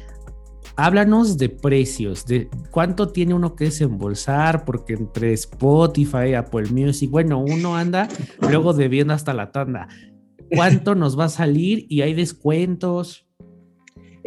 háblanos 0.76 1.38
de 1.38 1.48
precios, 1.48 2.26
de 2.26 2.48
cuánto 2.70 3.08
tiene 3.08 3.34
uno 3.34 3.54
que 3.54 3.64
desembolsar, 3.64 4.64
porque 4.64 4.94
entre 4.94 5.32
Spotify, 5.32 6.34
Apple 6.34 6.70
Music, 6.70 7.10
bueno, 7.10 7.38
uno 7.38 7.76
anda 7.76 8.08
luego 8.40 8.72
debiendo 8.72 9.14
hasta 9.14 9.32
la 9.32 9.52
tanda. 9.52 9.88
¿Cuánto 10.54 10.94
nos 10.94 11.18
va 11.18 11.24
a 11.24 11.28
salir 11.28 11.86
y 11.88 12.02
hay 12.02 12.14
descuentos? 12.14 13.25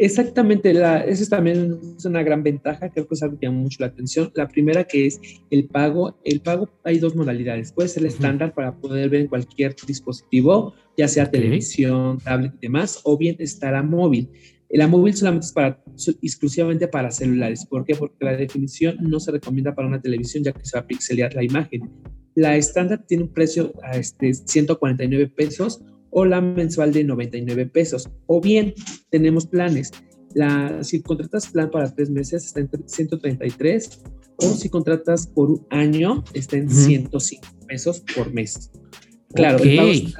Exactamente, 0.02 0.72
la, 0.72 1.00
eso 1.00 1.26
también 1.28 1.78
es 1.98 2.06
una 2.06 2.22
gran 2.22 2.42
ventaja, 2.42 2.88
creo 2.88 3.06
que 3.06 3.14
es 3.14 3.22
algo 3.22 3.38
que 3.38 3.44
llama 3.44 3.58
mucho 3.58 3.76
la 3.80 3.88
atención. 3.88 4.32
La 4.34 4.48
primera 4.48 4.84
que 4.84 5.04
es 5.04 5.20
el 5.50 5.66
pago. 5.66 6.18
El 6.24 6.40
pago 6.40 6.70
hay 6.84 6.98
dos 6.98 7.14
modalidades. 7.14 7.70
Puede 7.70 7.90
ser 7.90 8.04
el 8.04 8.08
estándar 8.08 8.54
para 8.54 8.74
poder 8.74 9.10
ver 9.10 9.20
en 9.20 9.26
cualquier 9.26 9.76
dispositivo, 9.86 10.72
ya 10.96 11.06
sea 11.06 11.30
televisión, 11.30 12.16
tablet 12.16 12.54
y 12.54 12.68
demás, 12.68 13.02
o 13.04 13.18
bien 13.18 13.36
estará 13.40 13.82
móvil. 13.82 14.30
La 14.70 14.88
móvil 14.88 15.14
solamente 15.14 15.48
es 15.48 15.52
para, 15.52 15.84
exclusivamente 16.22 16.88
para 16.88 17.10
celulares. 17.10 17.66
¿Por 17.66 17.84
qué? 17.84 17.94
Porque 17.94 18.24
la 18.24 18.34
definición 18.34 18.96
no 19.02 19.20
se 19.20 19.32
recomienda 19.32 19.74
para 19.74 19.86
una 19.86 20.00
televisión 20.00 20.42
ya 20.42 20.52
que 20.52 20.64
se 20.64 20.78
va 20.78 20.80
a 20.80 20.86
pixelear 20.86 21.34
la 21.34 21.44
imagen. 21.44 21.90
La 22.36 22.56
estándar 22.56 23.04
tiene 23.06 23.24
un 23.24 23.34
precio 23.34 23.74
a 23.82 23.98
este, 23.98 24.32
149 24.32 25.30
pesos 25.36 25.82
o 26.10 26.24
la 26.24 26.40
mensual 26.40 26.92
de 26.92 27.04
99 27.04 27.66
pesos. 27.66 28.08
O 28.26 28.40
bien 28.40 28.74
tenemos 29.10 29.46
planes. 29.46 29.90
La, 30.34 30.82
si 30.84 31.02
contratas 31.02 31.48
plan 31.48 31.70
para 31.70 31.92
tres 31.92 32.10
meses 32.10 32.44
está 32.44 32.60
en 32.60 32.70
133 32.86 34.02
o 34.36 34.42
si 34.42 34.68
contratas 34.68 35.26
por 35.26 35.50
un 35.50 35.66
año 35.70 36.24
está 36.34 36.56
en 36.56 36.70
105 36.70 37.46
pesos 37.66 38.02
por 38.14 38.32
mes. 38.32 38.70
Claro, 39.34 39.58
okay. 39.58 40.12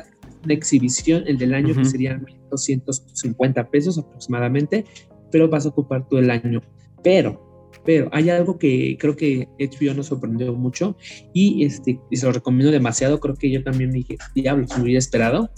una 0.45 0.55
exhibición, 0.55 1.25
el 1.27 1.39
del 1.39 1.55
año 1.55 1.75
que 1.75 1.85
serían 1.85 2.25
1.250 2.51 3.71
pesos 3.71 3.99
aproximadamente, 3.99 4.85
pero 5.31 5.49
vas 5.49 5.67
a 5.67 5.71
ocupar 5.71 6.07
todo 6.09 6.21
el 6.21 6.31
año. 6.31 6.61
Pero 7.03 7.50
pero 7.85 8.09
hay 8.13 8.31
algo 8.31 8.59
que 8.59 8.97
creo 8.99 9.17
que 9.17 9.49
HBO 9.59 9.95
nos 9.95 10.07
sorprendió 10.07 10.55
mucho 10.55 10.97
y, 11.33 11.65
este, 11.65 11.99
y 12.11 12.17
se 12.17 12.27
lo 12.27 12.33
recomiendo 12.33 12.71
demasiado, 12.71 13.21
creo 13.21 13.35
que 13.35 13.51
yo 13.51 13.63
también 13.63 13.91
me 13.91 13.99
dije, 13.99 14.19
diablo, 14.35 14.67
me 14.77 14.83
hubiera 14.83 14.99
esperado, 14.99 15.51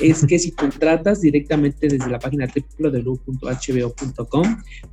es 0.00 0.24
que 0.26 0.38
si 0.38 0.52
contratas 0.52 1.20
directamente 1.20 1.88
desde 1.88 2.10
la 2.10 2.18
página 2.18 2.46
www.hbo.com, 2.78 4.44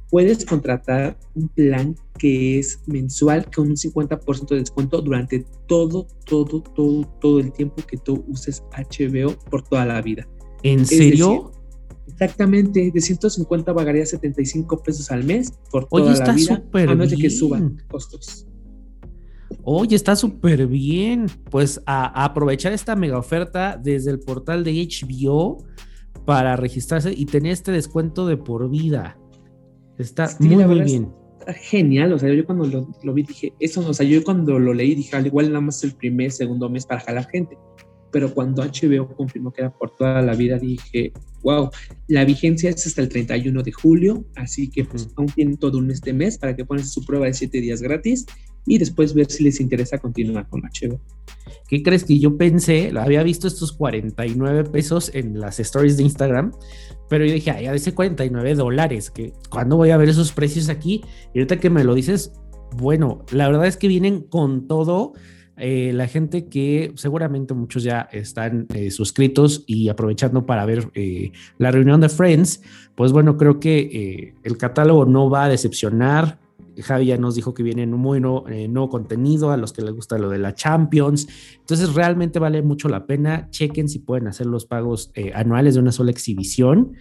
puedes 0.10 0.46
contratar 0.46 1.18
un 1.34 1.48
plan 1.50 1.96
que 2.18 2.60
es 2.60 2.80
mensual 2.86 3.50
con 3.54 3.70
un 3.70 3.76
50% 3.76 4.48
de 4.48 4.58
descuento 4.58 5.02
durante 5.02 5.46
todo, 5.68 6.08
todo, 6.26 6.62
todo, 6.62 7.06
todo 7.20 7.40
el 7.40 7.52
tiempo 7.52 7.76
que 7.86 7.98
tú 7.98 8.24
uses 8.28 8.64
HBO 8.72 9.36
por 9.50 9.64
toda 9.64 9.86
la 9.86 10.02
vida. 10.02 10.28
¿En 10.64 10.86
serio? 10.86 11.52
Exactamente, 12.16 12.92
de 12.94 13.02
150 13.02 13.74
pagaría 13.74 14.04
a 14.04 14.06
75 14.06 14.82
pesos 14.82 15.12
al 15.12 15.26
mes 15.26 15.52
por 15.70 15.86
toda 15.88 16.04
Oye, 16.04 16.14
está 16.14 16.28
la 16.28 16.34
vida, 16.34 16.64
a 16.74 16.78
menos 16.88 17.10
de 17.10 17.18
que 17.18 17.30
suban 17.30 17.78
costos. 17.90 18.48
Oye, 19.64 19.96
está 19.96 20.16
súper 20.16 20.68
bien. 20.68 21.28
Pues 21.50 21.82
a, 21.86 22.24
aprovechar 22.24 22.72
esta 22.72 22.96
mega 22.96 23.18
oferta 23.18 23.80
desde 23.82 24.12
el 24.12 24.20
portal 24.20 24.64
de 24.64 24.88
HBO 24.88 25.66
para 26.26 26.56
registrarse 26.56 27.12
y 27.16 27.26
tener 27.26 27.52
este 27.52 27.72
descuento 27.72 28.26
de 28.28 28.38
por 28.38 28.70
vida. 28.70 29.18
Está 29.98 30.30
muy, 30.40 30.64
muy 30.64 30.82
bien. 30.82 31.12
Está 31.40 31.54
genial. 31.54 32.14
O 32.14 32.20
sea, 32.20 32.34
yo 32.34 32.46
cuando 32.46 32.88
lo, 33.04 33.14
vi 33.14 33.24
dije, 33.24 33.54
eso, 33.60 33.88
o 33.88 33.94
sea, 33.94 34.06
yo 34.06 34.24
cuando 34.24 34.58
lo 34.58 34.74
leí 34.74 34.96
dije, 34.96 35.16
al 35.16 35.26
igual 35.26 35.48
nada 35.48 35.62
más 35.62 35.84
el 35.84 35.94
primer, 35.94 36.32
segundo 36.32 36.70
mes 36.70 36.86
para 36.86 37.02
jalar 37.02 37.28
gente. 37.28 37.58
Pero 38.12 38.34
cuando 38.34 38.64
HBO 38.64 39.14
confirmó 39.16 39.52
que 39.52 39.62
era 39.62 39.74
por 39.74 39.96
toda 39.96 40.22
la 40.22 40.36
vida, 40.36 40.58
dije, 40.58 41.12
wow, 41.46 41.70
la 42.08 42.26
vigencia 42.26 42.72
es 42.72 42.88
hasta 42.88 43.02
el 43.02 43.10
31 43.10 43.62
de 43.62 43.72
julio, 43.72 44.26
así 44.36 44.68
que 44.68 44.84
pues 44.84 45.08
aún 45.16 45.28
tienen 45.28 45.58
todo 45.58 45.78
un 45.78 45.92
este 45.92 46.12
mes 46.12 46.40
para 46.40 46.56
que 46.56 46.66
ponen 46.66 46.86
su 46.86 47.06
prueba 47.06 47.28
de 47.28 47.34
7 47.34 47.62
días 47.62 47.84
gratis 47.84 48.26
y 48.66 48.80
después 48.80 49.14
ver 49.14 49.30
si 49.30 49.44
les 49.44 49.60
interesa 49.60 50.00
continuar 50.00 50.50
con 50.50 50.64
HBO. 50.64 51.00
¿Qué 51.68 51.84
crees 51.84 52.04
que 52.04 52.18
yo 52.18 52.36
pensé? 52.36 52.92
Había 52.98 53.22
visto 53.22 53.48
estos 53.48 53.72
49 53.74 54.64
pesos 54.72 55.12
en 55.14 55.40
las 55.40 55.60
stories 55.60 55.98
de 55.98 56.04
Instagram, 56.04 56.52
pero 57.10 57.26
yo 57.26 57.34
dije, 57.34 57.52
ay, 57.52 57.68
a 57.68 57.72
veces 57.72 57.94
49 57.94 58.56
dólares, 58.56 59.12
que 59.12 59.32
cuando 59.52 59.78
voy 59.78 59.92
a 59.92 59.98
ver 59.98 60.10
esos 60.10 60.32
precios 60.32 60.70
aquí? 60.70 61.04
Y 61.36 61.40
ahorita 61.40 61.60
que 61.60 61.70
me 61.70 61.84
lo 61.84 61.94
dices, 61.94 62.32
bueno, 62.76 63.24
la 63.32 63.48
verdad 63.48 63.68
es 63.68 63.78
que 63.78 63.88
vienen 63.88 64.22
con 64.22 64.68
todo 64.68 65.14
eh, 65.58 65.92
la 65.94 66.08
gente 66.08 66.48
que 66.48 66.92
seguramente 66.96 67.54
muchos 67.54 67.84
ya 67.84 68.02
están 68.12 68.68
eh, 68.74 68.92
suscritos 68.92 69.64
y 69.66 69.88
aprovechando 69.90 70.46
para 70.46 70.66
ver 70.66 70.92
eh, 70.96 71.32
la 71.58 71.72
reunión 71.72 72.02
de 72.02 72.10
Friends, 72.10 72.62
pues 72.96 73.12
bueno, 73.12 73.38
creo 73.38 73.60
que 73.60 74.34
el 74.44 74.58
catálogo 74.58 75.06
no 75.06 75.30
va 75.30 75.46
a 75.46 75.50
decepcionar. 75.50 76.40
Javi 76.78 77.06
ya 77.06 77.18
nos 77.18 77.36
dijo 77.36 77.54
que 77.54 77.64
viene 77.64 77.88
muy 77.88 78.20
nuevo, 78.20 78.90
contenido 78.90 79.52
a 79.52 79.58
los 79.58 79.72
que 79.72 79.82
les 79.82 79.94
gusta 79.94 80.18
lo 80.18 80.30
de 80.30 80.40
la 80.40 80.54
Champions. 80.54 81.28
Entonces 81.60 81.94
realmente 81.94 82.38
vale 82.38 82.62
mucho 82.62 82.90
la 82.90 83.06
pena. 83.06 83.50
Chequen 83.50 83.88
si 83.88 84.00
pueden 84.00 84.28
hacer 84.28 84.46
los 84.46 84.66
pagos 84.66 85.12
anuales 85.34 85.76
de 85.76 85.80
una 85.80 85.94
sola 85.94 86.12
exhibición. 86.12 86.94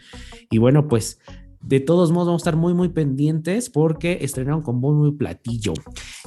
Y 0.49 0.58
bueno, 0.58 0.87
pues 0.87 1.18
de 1.61 1.80
todos 1.80 2.12
modos 2.12 2.28
vamos 2.28 2.42
a 2.42 2.44
estar 2.44 2.56
muy 2.56 2.75
muy 2.75 2.90
pendientes 2.90 3.70
porque 3.70 4.18
estrenaron 4.20 4.62
con 4.62 4.76
muy 4.76 4.94
muy 4.94 5.12
platillo. 5.12 5.73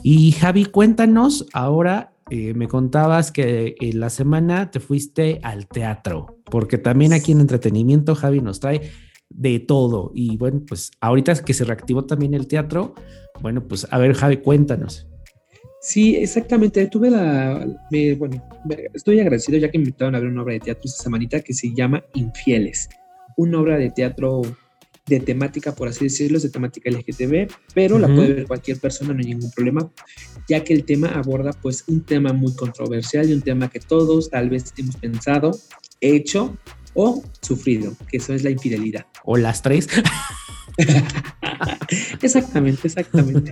Y 0.03 0.31
Javi, 0.33 0.65
cuéntanos 0.65 1.45
ahora 1.53 2.16
eh, 2.29 2.53
me 2.53 2.67
contabas 2.67 3.31
que 3.31 3.75
en 3.79 3.99
la 3.99 4.09
semana 4.09 4.71
te 4.71 4.79
fuiste 4.79 5.39
al 5.43 5.67
teatro, 5.67 6.37
porque 6.45 6.77
también 6.77 7.13
aquí 7.13 7.31
en 7.31 7.41
entretenimiento 7.41 8.15
Javi 8.15 8.41
nos 8.41 8.59
trae 8.59 8.81
de 9.29 9.59
todo. 9.59 10.11
Y 10.13 10.37
bueno, 10.37 10.61
pues 10.67 10.91
ahorita 10.99 11.35
que 11.43 11.53
se 11.53 11.63
reactivó 11.63 12.05
también 12.05 12.33
el 12.33 12.47
teatro, 12.47 12.95
bueno, 13.41 13.67
pues 13.67 13.87
a 13.89 13.97
ver 13.97 14.13
Javi, 14.13 14.37
cuéntanos. 14.37 15.07
Sí, 15.81 16.15
exactamente. 16.15 16.85
Tuve 16.87 17.09
la. 17.09 17.65
bueno, 18.17 18.43
estoy 18.93 19.19
agradecido 19.19 19.57
ya 19.57 19.71
que 19.71 19.77
me 19.77 19.83
invitaron 19.83 20.15
a 20.15 20.19
ver 20.19 20.29
una 20.29 20.41
obra 20.41 20.53
de 20.53 20.59
teatro 20.59 20.83
esta 20.85 21.03
semanita 21.03 21.39
que 21.39 21.53
se 21.53 21.73
llama 21.73 22.03
Infieles. 22.13 22.89
Una 23.37 23.59
obra 23.59 23.77
de 23.77 23.91
teatro 23.91 24.41
de 25.07 25.19
temática, 25.19 25.73
por 25.73 25.87
así 25.87 26.05
decirlo, 26.05 26.39
de 26.39 26.49
temática 26.49 26.89
LGTB, 26.89 27.51
pero 27.73 27.97
la 27.97 28.07
puede 28.07 28.33
ver 28.33 28.47
cualquier 28.47 28.79
persona, 28.79 29.13
no 29.13 29.19
hay 29.19 29.25
ningún 29.25 29.51
problema, 29.51 29.89
ya 30.47 30.63
que 30.63 30.73
el 30.73 30.83
tema 30.83 31.07
aborda 31.09 31.51
pues 31.53 31.83
un 31.87 32.03
tema 32.03 32.33
muy 32.33 32.53
controversial 32.55 33.29
y 33.29 33.33
un 33.33 33.41
tema 33.41 33.69
que 33.69 33.79
todos 33.79 34.29
tal 34.29 34.49
vez 34.49 34.73
hemos 34.77 34.97
pensado, 34.97 35.57
hecho 36.01 36.57
o 36.93 37.23
sufrido, 37.41 37.95
que 38.09 38.17
eso 38.17 38.33
es 38.33 38.43
la 38.43 38.49
infidelidad. 38.49 39.05
O 39.23 39.37
las 39.37 39.61
tres. 39.61 39.87
exactamente, 42.21 42.87
exactamente. 42.87 43.51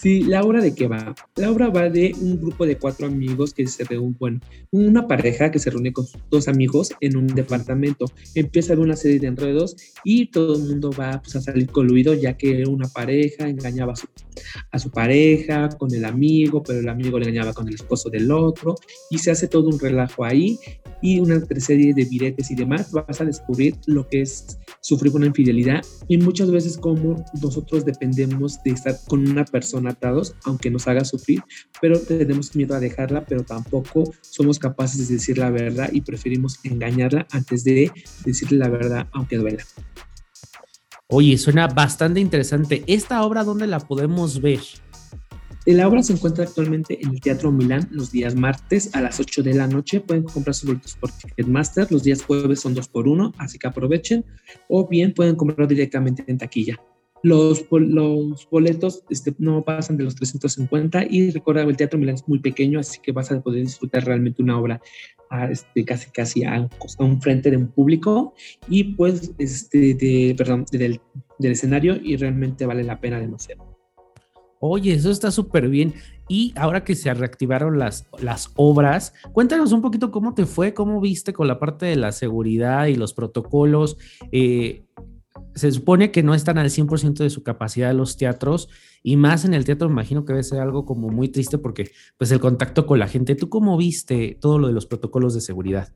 Sí, 0.00 0.22
la 0.24 0.42
obra 0.42 0.60
de 0.60 0.74
qué 0.74 0.86
va. 0.86 1.14
La 1.36 1.50
obra 1.50 1.68
va 1.68 1.88
de 1.88 2.14
un 2.20 2.40
grupo 2.40 2.66
de 2.66 2.76
cuatro 2.76 3.06
amigos 3.06 3.54
que 3.54 3.66
se 3.66 3.84
reúnen, 3.84 4.16
bueno, 4.18 4.40
una 4.70 5.06
pareja 5.06 5.50
que 5.50 5.58
se 5.58 5.70
reúne 5.70 5.92
con 5.92 6.06
dos 6.30 6.48
amigos 6.48 6.92
en 7.00 7.16
un 7.16 7.26
departamento. 7.26 8.06
Empieza 8.34 8.74
a 8.74 8.78
una 8.78 8.96
serie 8.96 9.18
de 9.18 9.26
enredos 9.26 9.76
y 10.04 10.26
todo 10.26 10.56
el 10.56 10.62
mundo 10.62 10.90
va 10.98 11.20
pues, 11.20 11.36
a 11.36 11.40
salir 11.40 11.68
coluido 11.68 12.14
ya 12.14 12.36
que 12.36 12.64
una 12.66 12.88
pareja 12.88 13.48
engañaba 13.48 13.92
a 13.92 13.96
su, 13.96 14.06
a 14.70 14.78
su 14.78 14.90
pareja 14.90 15.68
con 15.70 15.92
el 15.94 16.04
amigo, 16.04 16.62
pero 16.62 16.80
el 16.80 16.88
amigo 16.88 17.18
le 17.18 17.28
engañaba 17.28 17.52
con 17.52 17.68
el 17.68 17.74
esposo 17.74 18.10
del 18.10 18.30
otro 18.30 18.76
y 19.10 19.18
se 19.18 19.30
hace 19.30 19.48
todo 19.48 19.68
un 19.68 19.78
relajo 19.78 20.24
ahí 20.24 20.58
y 21.00 21.20
una 21.20 21.40
serie 21.58 21.94
de 21.94 22.04
viretes 22.04 22.50
y 22.50 22.54
demás. 22.54 22.92
Vas 22.92 23.20
a 23.20 23.24
descubrir 23.24 23.76
lo 23.86 24.08
que 24.08 24.22
es 24.22 24.58
sufrir 24.80 25.14
una 25.14 25.26
infidelidad 25.26 25.84
y 26.08 26.18
muchas 26.18 26.50
veces 26.50 26.78
como 26.78 27.24
nosotros 27.42 27.84
dependemos 27.84 28.62
de 28.62 28.70
estar 28.72 28.96
con 29.06 29.28
una 29.28 29.44
persona 29.44 29.90
atados, 29.90 30.34
aunque 30.44 30.70
nos 30.70 30.86
haga 30.88 31.04
sufrir, 31.04 31.42
pero 31.80 31.98
tenemos 32.00 32.54
miedo 32.54 32.74
a 32.74 32.80
dejarla, 32.80 33.24
pero 33.24 33.42
tampoco 33.42 34.12
somos 34.20 34.58
capaces 34.58 35.08
de 35.08 35.14
decir 35.14 35.38
la 35.38 35.50
verdad 35.50 35.90
y 35.92 36.00
preferimos 36.00 36.58
engañarla 36.64 37.26
antes 37.32 37.64
de 37.64 37.90
decirle 38.24 38.58
la 38.58 38.68
verdad, 38.68 39.08
aunque 39.12 39.36
duela. 39.36 39.64
Oye, 41.10 41.38
suena 41.38 41.68
bastante 41.68 42.20
interesante. 42.20 42.84
¿Esta 42.86 43.22
obra 43.22 43.42
dónde 43.42 43.66
la 43.66 43.80
podemos 43.80 44.42
ver? 44.42 44.60
La 45.74 45.86
obra 45.86 46.02
se 46.02 46.14
encuentra 46.14 46.44
actualmente 46.44 46.98
en 47.02 47.10
el 47.10 47.20
Teatro 47.20 47.52
Milán 47.52 47.88
los 47.90 48.10
días 48.10 48.34
martes 48.34 48.94
a 48.94 49.02
las 49.02 49.20
8 49.20 49.42
de 49.42 49.52
la 49.52 49.66
noche. 49.66 50.00
Pueden 50.00 50.22
comprar 50.22 50.54
sus 50.54 50.66
boletos 50.66 50.96
por 50.96 51.10
Ticketmaster. 51.12 51.92
Los 51.92 52.04
días 52.04 52.22
jueves 52.22 52.60
son 52.60 52.72
2 52.72 52.88
por 52.88 53.06
1 53.06 53.34
así 53.36 53.58
que 53.58 53.66
aprovechen. 53.66 54.24
O 54.68 54.88
bien 54.88 55.12
pueden 55.12 55.36
comprar 55.36 55.68
directamente 55.68 56.24
en 56.26 56.38
taquilla. 56.38 56.80
Los, 57.22 57.66
los 57.70 58.48
boletos 58.50 59.04
este, 59.10 59.34
no 59.36 59.62
pasan 59.62 59.98
de 59.98 60.04
los 60.04 60.14
350 60.14 61.04
y 61.10 61.32
recuerda 61.32 61.64
el 61.64 61.76
Teatro 61.76 61.98
Milán 61.98 62.14
es 62.14 62.26
muy 62.26 62.38
pequeño, 62.38 62.80
así 62.80 62.98
que 63.02 63.12
vas 63.12 63.30
a 63.30 63.38
poder 63.42 63.62
disfrutar 63.62 64.06
realmente 64.06 64.40
una 64.40 64.58
obra 64.58 64.80
a, 65.28 65.50
este, 65.50 65.84
casi 65.84 66.10
casi 66.10 66.44
a, 66.44 66.66
un 66.98 67.20
frente 67.20 67.50
de 67.50 67.58
un 67.58 67.68
público 67.68 68.32
y 68.70 68.84
pues 68.94 69.32
este, 69.36 69.92
de, 69.92 70.34
perdón, 70.38 70.64
del, 70.72 70.98
del 71.38 71.52
escenario 71.52 71.98
y 72.02 72.16
realmente 72.16 72.64
vale 72.64 72.84
la 72.84 72.98
pena 72.98 73.20
demasiado. 73.20 73.67
Oye, 74.60 74.92
eso 74.92 75.10
está 75.10 75.30
súper 75.30 75.68
bien. 75.68 75.94
Y 76.28 76.52
ahora 76.56 76.84
que 76.84 76.94
se 76.94 77.12
reactivaron 77.14 77.78
las, 77.78 78.06
las 78.20 78.50
obras, 78.56 79.14
cuéntanos 79.32 79.72
un 79.72 79.80
poquito 79.80 80.10
cómo 80.10 80.34
te 80.34 80.46
fue, 80.46 80.74
cómo 80.74 81.00
viste 81.00 81.32
con 81.32 81.48
la 81.48 81.58
parte 81.58 81.86
de 81.86 81.96
la 81.96 82.12
seguridad 82.12 82.86
y 82.86 82.96
los 82.96 83.14
protocolos. 83.14 83.96
Eh, 84.32 84.84
se 85.54 85.72
supone 85.72 86.10
que 86.10 86.22
no 86.22 86.34
están 86.34 86.58
al 86.58 86.70
100% 86.70 87.14
de 87.14 87.30
su 87.30 87.42
capacidad 87.42 87.94
los 87.94 88.16
teatros 88.16 88.68
y 89.02 89.16
más 89.16 89.44
en 89.44 89.54
el 89.54 89.64
teatro 89.64 89.88
me 89.88 89.92
imagino 89.92 90.24
que 90.24 90.32
debe 90.32 90.42
ser 90.42 90.60
algo 90.60 90.84
como 90.84 91.08
muy 91.08 91.28
triste 91.28 91.58
porque 91.58 91.90
pues 92.16 92.30
el 92.30 92.40
contacto 92.40 92.86
con 92.86 92.98
la 92.98 93.08
gente. 93.08 93.34
¿Tú 93.34 93.48
cómo 93.48 93.76
viste 93.76 94.36
todo 94.40 94.58
lo 94.58 94.66
de 94.66 94.72
los 94.72 94.86
protocolos 94.86 95.34
de 95.34 95.40
seguridad? 95.40 95.92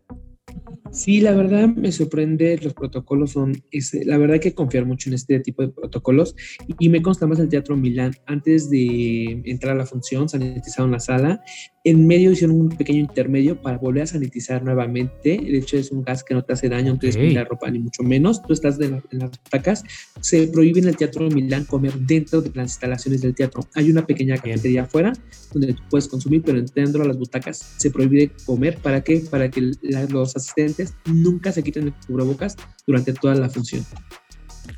Sí, 0.92 1.22
la 1.22 1.32
verdad 1.32 1.68
me 1.68 1.90
sorprende, 1.90 2.58
los 2.62 2.74
protocolos 2.74 3.30
son, 3.32 3.64
la 4.04 4.18
verdad 4.18 4.34
hay 4.34 4.40
que 4.40 4.54
confiar 4.54 4.84
mucho 4.84 5.08
en 5.08 5.14
este 5.14 5.40
tipo 5.40 5.62
de 5.62 5.68
protocolos 5.70 6.36
y 6.78 6.90
me 6.90 7.00
consta 7.00 7.26
más 7.26 7.38
el 7.38 7.48
Teatro 7.48 7.78
Milán, 7.78 8.12
antes 8.26 8.68
de 8.68 9.40
entrar 9.46 9.74
a 9.74 9.78
la 9.78 9.86
función 9.86 10.28
sanitizaron 10.28 10.90
la 10.90 11.00
sala, 11.00 11.42
en 11.84 12.06
medio 12.06 12.30
hicieron 12.30 12.60
un 12.60 12.68
pequeño 12.68 13.00
intermedio 13.00 13.60
para 13.60 13.78
volver 13.78 14.02
a 14.02 14.06
sanitizar 14.06 14.62
nuevamente, 14.62 15.38
de 15.38 15.56
hecho 15.56 15.78
es 15.78 15.90
un 15.90 16.02
gas 16.02 16.22
que 16.22 16.34
no 16.34 16.44
te 16.44 16.52
hace 16.52 16.68
daño, 16.68 16.92
no 16.92 16.98
te 16.98 17.32
la 17.32 17.44
ropa 17.44 17.70
ni 17.70 17.78
mucho 17.78 18.02
menos, 18.02 18.42
tú 18.42 18.52
estás 18.52 18.78
en 18.78 19.00
las 19.12 19.30
butacas, 19.30 19.84
se 20.20 20.46
prohíbe 20.48 20.80
en 20.80 20.88
el 20.88 20.96
Teatro 20.96 21.26
Milán 21.30 21.64
comer 21.64 21.94
dentro 22.00 22.42
de 22.42 22.50
las 22.54 22.72
instalaciones 22.72 23.22
del 23.22 23.34
teatro, 23.34 23.62
hay 23.74 23.90
una 23.90 24.04
pequeña 24.06 24.36
cafetería 24.36 24.82
afuera 24.82 25.14
donde 25.54 25.72
tú 25.72 25.82
puedes 25.88 26.06
consumir, 26.06 26.42
pero 26.42 26.60
dentro 26.74 27.00
de 27.00 27.08
las 27.08 27.18
butacas 27.18 27.74
se 27.78 27.90
prohíbe 27.90 28.30
comer, 28.44 28.76
¿para 28.76 29.02
qué? 29.02 29.22
Para 29.30 29.50
que 29.50 29.72
los 30.10 30.36
asistentes 30.36 30.81
nunca 31.06 31.52
se 31.52 31.62
quiten 31.62 31.84
el 31.84 31.94
cubrebocas 32.06 32.56
durante 32.86 33.12
toda 33.12 33.34
la 33.34 33.48
función. 33.48 33.84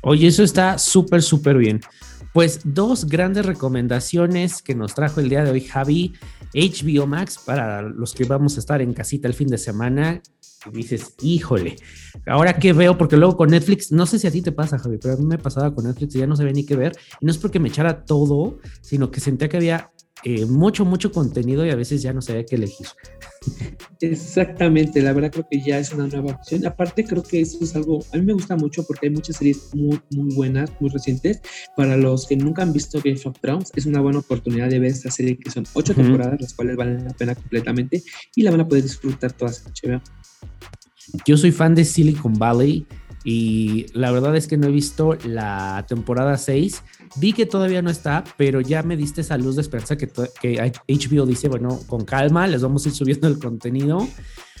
Oye, 0.01 0.27
eso 0.27 0.43
está 0.43 0.77
súper, 0.77 1.21
súper 1.21 1.57
bien. 1.57 1.81
Pues 2.33 2.61
dos 2.65 3.05
grandes 3.05 3.45
recomendaciones 3.45 4.61
que 4.61 4.75
nos 4.75 4.93
trajo 4.93 5.21
el 5.21 5.29
día 5.29 5.43
de 5.43 5.51
hoy 5.51 5.61
Javi. 5.61 6.13
HBO 6.53 7.07
Max 7.07 7.39
para 7.45 7.81
los 7.81 8.13
que 8.13 8.25
vamos 8.25 8.55
a 8.57 8.59
estar 8.59 8.81
en 8.81 8.93
casita 8.93 9.27
el 9.27 9.33
fin 9.33 9.47
de 9.47 9.57
semana. 9.57 10.21
Y 10.67 10.77
dices, 10.77 11.15
híjole, 11.21 11.75
ahora 12.25 12.57
qué 12.57 12.73
veo, 12.73 12.97
porque 12.97 13.17
luego 13.17 13.37
con 13.37 13.51
Netflix, 13.51 13.91
no 13.91 14.05
sé 14.05 14.19
si 14.19 14.27
a 14.27 14.31
ti 14.31 14.41
te 14.41 14.51
pasa, 14.51 14.79
Javi, 14.79 14.97
pero 14.97 15.13
a 15.13 15.17
mí 15.17 15.25
me 15.25 15.37
pasaba 15.37 15.73
con 15.73 15.85
Netflix 15.85 16.15
y 16.15 16.19
ya 16.19 16.27
no 16.27 16.35
sabía 16.35 16.53
ni 16.53 16.65
qué 16.65 16.75
ver. 16.75 16.97
Y 17.19 17.25
no 17.25 17.31
es 17.31 17.37
porque 17.37 17.59
me 17.59 17.69
echara 17.69 18.03
todo, 18.03 18.59
sino 18.81 19.11
que 19.11 19.19
sentía 19.19 19.47
que 19.47 19.57
había 19.57 19.91
eh, 20.23 20.45
mucho, 20.45 20.85
mucho 20.85 21.11
contenido 21.11 21.65
y 21.65 21.69
a 21.69 21.75
veces 21.75 22.01
ya 22.01 22.13
no 22.13 22.21
sabía 22.21 22.45
qué 22.45 22.55
elegir. 22.55 22.87
Exactamente, 24.01 25.01
la 25.01 25.13
verdad 25.13 25.31
creo 25.31 25.47
que 25.49 25.61
ya 25.61 25.77
es 25.77 25.93
una 25.93 26.07
nueva 26.07 26.33
opción. 26.33 26.65
Aparte 26.65 27.03
creo 27.03 27.21
que 27.21 27.41
eso 27.41 27.59
es 27.61 27.75
algo, 27.75 28.03
a 28.13 28.17
mí 28.17 28.23
me 28.23 28.33
gusta 28.33 28.55
mucho 28.55 28.83
porque 28.87 29.07
hay 29.07 29.13
muchas 29.13 29.37
series 29.37 29.69
muy, 29.73 29.99
muy 30.11 30.33
buenas, 30.35 30.71
muy 30.79 30.89
recientes. 30.89 31.41
Para 31.75 31.97
los 31.97 32.25
que 32.27 32.35
nunca 32.35 32.63
han 32.63 32.73
visto 32.73 32.99
Game 33.03 33.19
of 33.23 33.39
Thrones, 33.39 33.71
es 33.75 33.85
una 33.85 34.01
buena 34.01 34.19
oportunidad 34.19 34.69
de 34.69 34.79
ver 34.79 34.91
esta 34.91 35.11
serie 35.11 35.37
que 35.37 35.51
son 35.51 35.65
ocho 35.73 35.93
temporadas, 35.93 36.41
las 36.41 36.53
cuales 36.53 36.75
valen 36.75 37.05
la 37.05 37.13
pena 37.13 37.35
completamente 37.35 38.01
y 38.35 38.41
la 38.43 38.51
van 38.51 38.61
a 38.61 38.67
poder 38.67 38.83
disfrutar 38.83 39.33
todas 39.33 39.63
en 39.83 40.01
Yo 41.25 41.37
soy 41.37 41.51
fan 41.51 41.75
de 41.75 41.85
Silicon 41.85 42.33
Valley 42.33 42.87
y 43.25 43.87
la 43.93 44.11
verdad 44.11 44.35
es 44.35 44.47
que 44.47 44.55
no 44.55 44.67
he 44.67 44.71
visto 44.71 45.17
la 45.25 45.83
temporada 45.87 46.37
6. 46.37 46.83
Vi 47.17 47.33
que 47.33 47.45
todavía 47.45 47.81
no 47.81 47.89
está, 47.89 48.23
pero 48.37 48.61
ya 48.61 48.83
me 48.83 48.97
diste 48.97 49.21
esa 49.21 49.37
luz 49.37 49.55
de 49.55 49.61
esperanza 49.61 49.97
que, 49.97 50.09
que 50.41 50.73
HBO 50.87 51.25
dice, 51.25 51.47
bueno, 51.47 51.79
con 51.87 52.03
calma, 52.03 52.47
les 52.47 52.61
vamos 52.61 52.85
a 52.85 52.89
ir 52.89 52.95
subiendo 52.95 53.27
el 53.27 53.39
contenido. 53.39 54.07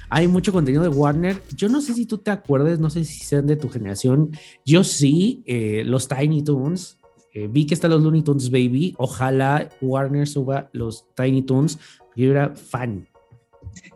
Hay 0.09 0.27
mucho 0.27 0.53
contenido 0.53 0.83
de 0.83 0.89
Warner. 0.89 1.41
Yo 1.55 1.67
no 1.69 1.81
sé 1.81 1.93
si 1.93 2.05
tú 2.05 2.19
te 2.19 2.31
acuerdes, 2.31 2.79
no 2.79 2.89
sé 2.89 3.03
si 3.03 3.23
sean 3.25 3.47
de 3.47 3.55
tu 3.55 3.69
generación. 3.69 4.31
Yo 4.65 4.83
sí, 4.83 5.43
eh, 5.45 5.83
los 5.85 6.07
Tiny 6.07 6.43
Toons. 6.43 6.99
Eh, 7.33 7.49
vi 7.51 7.65
que 7.65 7.73
están 7.73 7.91
los 7.91 8.01
Looney 8.01 8.21
Tunes 8.21 8.49
Baby. 8.49 8.95
Ojalá 8.97 9.69
Warner 9.81 10.27
suba 10.27 10.69
los 10.71 11.05
Tiny 11.15 11.41
Toons. 11.41 11.79
Yo 12.15 12.31
era 12.31 12.55
fan. 12.55 13.07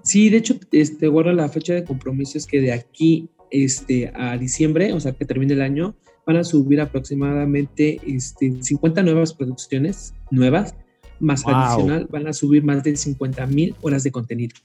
Sí, 0.04 0.30
de 0.30 0.38
hecho, 0.38 0.56
este, 0.72 1.08
guarda 1.08 1.32
la 1.32 1.48
fecha 1.48 1.74
de 1.74 1.86
compromiso 1.86 2.38
es 2.38 2.46
que 2.46 2.60
de 2.60 2.74
aquí 2.74 3.30
este, 3.52 4.12
a 4.14 4.38
diciembre, 4.38 4.94
o 4.94 5.00
sea, 5.00 5.14
que 5.14 5.26
termine 5.26 5.54
el 5.54 5.62
año, 5.62 5.96
van 6.30 6.38
a 6.38 6.44
subir 6.44 6.80
aproximadamente 6.80 8.00
este, 8.06 8.62
50 8.62 9.02
nuevas 9.02 9.34
producciones 9.34 10.14
nuevas, 10.30 10.76
más 11.20 11.44
adicional, 11.44 12.08
van 12.12 12.28
a 12.28 12.34
subir 12.34 12.64
más 12.64 12.84
de 12.84 12.96
50 12.96 13.48
mil 13.48 13.76
horas 13.82 14.04
de 14.04 14.12
contenido. 14.12 14.56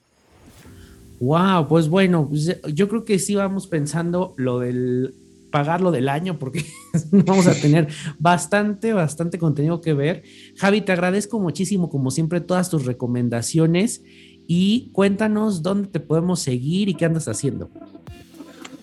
Wow, 1.21 1.67
pues 1.67 1.89
bueno, 1.89 2.29
pues, 2.29 2.61
yo 2.75 2.87
creo 2.91 3.07
que 3.07 3.19
sí 3.19 3.35
vamos 3.35 3.67
pensando 3.67 4.35
lo 4.37 4.59
del 4.59 5.15
pagar 5.51 5.81
lo 5.81 5.91
del 5.91 6.11
año 6.11 6.39
porque 6.39 6.63
vamos 7.11 7.47
a 7.47 7.55
tener 7.55 7.89
bastante, 8.19 8.93
bastante 8.93 9.39
contenido 9.39 9.81
que 9.81 9.95
ver. 9.95 10.23
Javi, 10.59 10.83
te 10.83 10.93
agradezco 10.93 11.41
muchísimo, 11.41 11.89
como 11.89 12.11
siempre, 12.11 12.43
todas 12.43 12.69
tus 12.69 12.85
recomendaciones 12.85 14.03
y 14.47 14.91
cuéntanos 14.93 15.63
dónde 15.63 15.89
te 15.89 16.01
podemos 16.01 16.41
seguir 16.41 16.91
y 16.91 16.95
qué 16.95 17.07
andas 17.07 17.27
haciendo. 17.27 17.71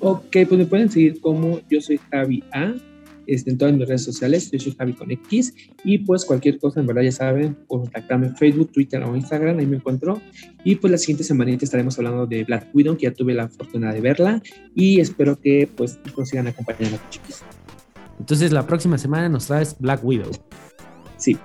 Ok, 0.02 0.32
pues 0.32 0.52
me 0.52 0.66
pueden 0.66 0.90
seguir 0.90 1.22
como 1.22 1.62
yo 1.70 1.80
soy 1.80 2.00
Javi 2.12 2.44
A 2.52 2.74
este, 3.28 3.52
en 3.52 3.58
todas 3.58 3.74
mis 3.74 3.88
redes 3.88 4.04
sociales. 4.04 4.50
Yo 4.52 4.60
soy 4.60 4.74
Javi 4.78 4.94
con 4.94 5.12
X. 5.12 5.54
Y 5.84 6.00
pues 6.00 6.26
cualquier 6.26 6.60
cosa, 6.60 6.80
en 6.80 6.88
verdad 6.88 7.04
ya 7.04 7.12
saben, 7.12 7.56
contactarme 7.68 8.28
en 8.28 8.36
Facebook, 8.36 8.72
Twitter 8.72 9.04
o 9.04 9.16
Instagram, 9.16 9.60
ahí 9.60 9.68
me 9.68 9.78
encuentro. 9.78 10.20
Y 10.64 10.76
pues 10.76 10.92
la 10.92 10.98
siguiente 10.98 11.24
semana 11.24 11.52
estaremos 11.52 11.98
hablando 12.00 12.26
de 12.26 12.44
Black 12.44 12.70
Widow, 12.74 12.98
que 12.98 13.04
ya 13.04 13.14
tuve 13.14 13.34
la 13.34 13.48
fortuna 13.48 13.94
de 13.94 14.02
verla. 14.02 14.42
Y 14.74 15.00
espero 15.00 15.40
que 15.40 15.70
pues 15.76 16.00
nos 16.18 16.30
sigan 16.30 16.48
acompañando, 16.48 16.98
chicos. 17.10 17.44
Entonces 18.20 18.52
la 18.52 18.66
próxima 18.66 18.98
semana 18.98 19.30
nos 19.30 19.48
traes 19.48 19.76
Black 19.80 20.04
Widow. 20.04 20.32
Sí. 21.18 21.38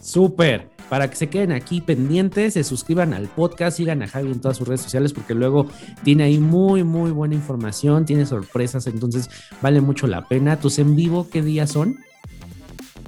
Súper. 0.00 0.68
Para 0.90 1.08
que 1.08 1.14
se 1.14 1.28
queden 1.28 1.52
aquí 1.52 1.80
pendientes, 1.80 2.54
se 2.54 2.64
suscriban 2.64 3.14
al 3.14 3.28
podcast, 3.28 3.76
sigan 3.76 4.02
a 4.02 4.08
Javi 4.08 4.32
en 4.32 4.40
todas 4.40 4.56
sus 4.56 4.66
redes 4.66 4.80
sociales 4.80 5.12
porque 5.12 5.34
luego 5.34 5.68
tiene 6.02 6.24
ahí 6.24 6.38
muy, 6.38 6.82
muy 6.82 7.12
buena 7.12 7.36
información, 7.36 8.04
tiene 8.04 8.26
sorpresas, 8.26 8.88
entonces 8.88 9.30
vale 9.62 9.80
mucho 9.80 10.08
la 10.08 10.26
pena. 10.26 10.58
¿Tus 10.58 10.80
en 10.80 10.96
vivo 10.96 11.28
qué 11.30 11.42
días 11.42 11.70
son? 11.70 11.96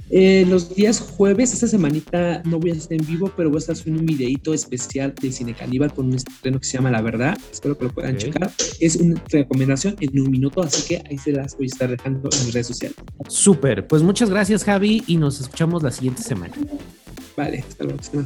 Eh, 0.09 0.45
los 0.47 0.75
días 0.75 0.99
jueves, 0.99 1.53
esta 1.53 1.67
semanita 1.67 2.41
no 2.45 2.59
voy 2.59 2.71
a 2.71 2.73
estar 2.73 2.93
en 2.93 3.05
vivo, 3.05 3.31
pero 3.35 3.49
voy 3.49 3.57
a 3.57 3.59
estar 3.59 3.75
subiendo 3.75 4.01
un 4.01 4.05
videito 4.05 4.53
especial 4.53 5.13
de 5.19 5.31
Cine 5.31 5.53
Caníbal 5.53 5.93
con 5.93 6.07
un 6.07 6.15
estreno 6.15 6.59
que 6.59 6.65
se 6.65 6.77
llama 6.77 6.91
La 6.91 7.01
Verdad. 7.01 7.37
Espero 7.51 7.77
que 7.77 7.85
lo 7.85 7.91
puedan 7.91 8.17
checar. 8.17 8.51
Es 8.79 8.95
una 8.97 9.21
recomendación 9.29 9.95
en 9.99 10.19
un 10.19 10.29
minuto, 10.29 10.61
así 10.61 10.87
que 10.87 11.03
ahí 11.09 11.17
se 11.17 11.31
las 11.31 11.57
voy 11.57 11.65
a 11.65 11.67
estar 11.67 11.89
dejando 11.89 12.29
en 12.31 12.45
mis 12.45 12.53
redes 12.53 12.67
sociales. 12.67 12.97
Súper, 13.27 13.87
pues 13.87 14.03
muchas 14.03 14.29
gracias 14.29 14.63
Javi 14.63 15.03
y 15.07 15.17
nos 15.17 15.39
escuchamos 15.41 15.81
la 15.83 15.91
siguiente 15.91 16.21
semana. 16.21 16.53
Vale, 17.35 17.59
hasta 17.67 17.83
la 17.83 17.89
próxima. 17.93 18.25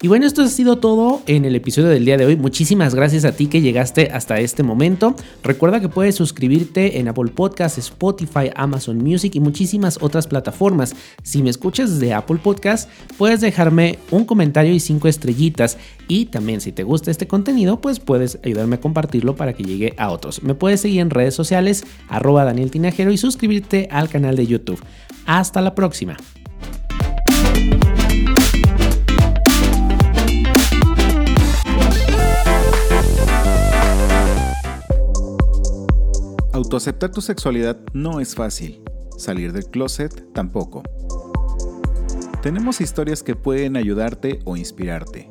Y 0.00 0.08
bueno, 0.08 0.26
esto 0.26 0.42
ha 0.42 0.48
sido 0.48 0.78
todo 0.78 1.22
en 1.26 1.44
el 1.44 1.54
episodio 1.54 1.88
del 1.88 2.04
día 2.04 2.16
de 2.16 2.26
hoy. 2.26 2.36
Muchísimas 2.36 2.94
gracias 2.94 3.24
a 3.24 3.32
ti 3.32 3.46
que 3.46 3.60
llegaste 3.60 4.10
hasta 4.12 4.38
este 4.40 4.62
momento. 4.62 5.14
Recuerda 5.42 5.80
que 5.80 5.88
puedes 5.88 6.14
suscribirte 6.14 6.98
en 6.98 7.08
Apple 7.08 7.32
Podcasts, 7.34 7.78
Spotify, 7.78 8.50
Amazon 8.54 8.98
Music 8.98 9.34
y 9.34 9.40
muchísimas 9.40 9.98
otras 10.00 10.26
plataformas. 10.26 10.94
Si 11.22 11.42
me 11.42 11.50
escuchas 11.50 11.98
de 11.98 12.14
Apple 12.14 12.38
Podcasts, 12.42 12.88
puedes 13.16 13.40
dejarme 13.40 13.98
un 14.10 14.24
comentario 14.24 14.72
y 14.72 14.80
cinco 14.80 15.08
estrellitas. 15.08 15.78
Y 16.06 16.26
también 16.26 16.60
si 16.60 16.72
te 16.72 16.84
gusta 16.84 17.10
este 17.10 17.26
contenido, 17.26 17.80
pues 17.80 18.00
puedes 18.00 18.38
ayudarme 18.44 18.76
a 18.76 18.80
compartirlo 18.80 19.36
para 19.36 19.52
que 19.52 19.64
llegue 19.64 19.94
a 19.98 20.10
otros. 20.10 20.42
Me 20.42 20.54
puedes 20.54 20.80
seguir 20.80 21.00
en 21.00 21.10
redes 21.10 21.34
sociales, 21.34 21.84
arroba 22.08 22.44
Daniel 22.44 22.70
Tinajero 22.70 23.12
y 23.12 23.18
suscribirte 23.18 23.88
al 23.90 24.08
canal 24.08 24.36
de 24.36 24.46
YouTube. 24.46 24.82
Hasta 25.26 25.60
la 25.60 25.74
próxima. 25.74 26.16
Autoaceptar 36.68 37.10
tu 37.10 37.22
sexualidad 37.22 37.78
no 37.94 38.20
es 38.20 38.34
fácil, 38.34 38.82
salir 39.16 39.54
del 39.54 39.70
closet 39.70 40.34
tampoco. 40.34 40.82
Tenemos 42.42 42.82
historias 42.82 43.22
que 43.22 43.34
pueden 43.34 43.74
ayudarte 43.78 44.40
o 44.44 44.54
inspirarte. 44.54 45.30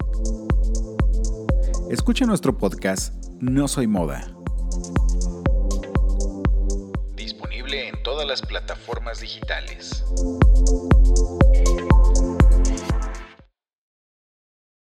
Escucha 1.91 2.25
nuestro 2.25 2.57
podcast 2.57 3.13
No 3.39 3.67
Soy 3.67 3.85
Moda. 3.85 4.35
Disponible 7.15 7.89
en 7.89 8.01
todas 8.01 8.25
las 8.27 8.41
plataformas 8.41 9.21
digitales. 9.21 10.03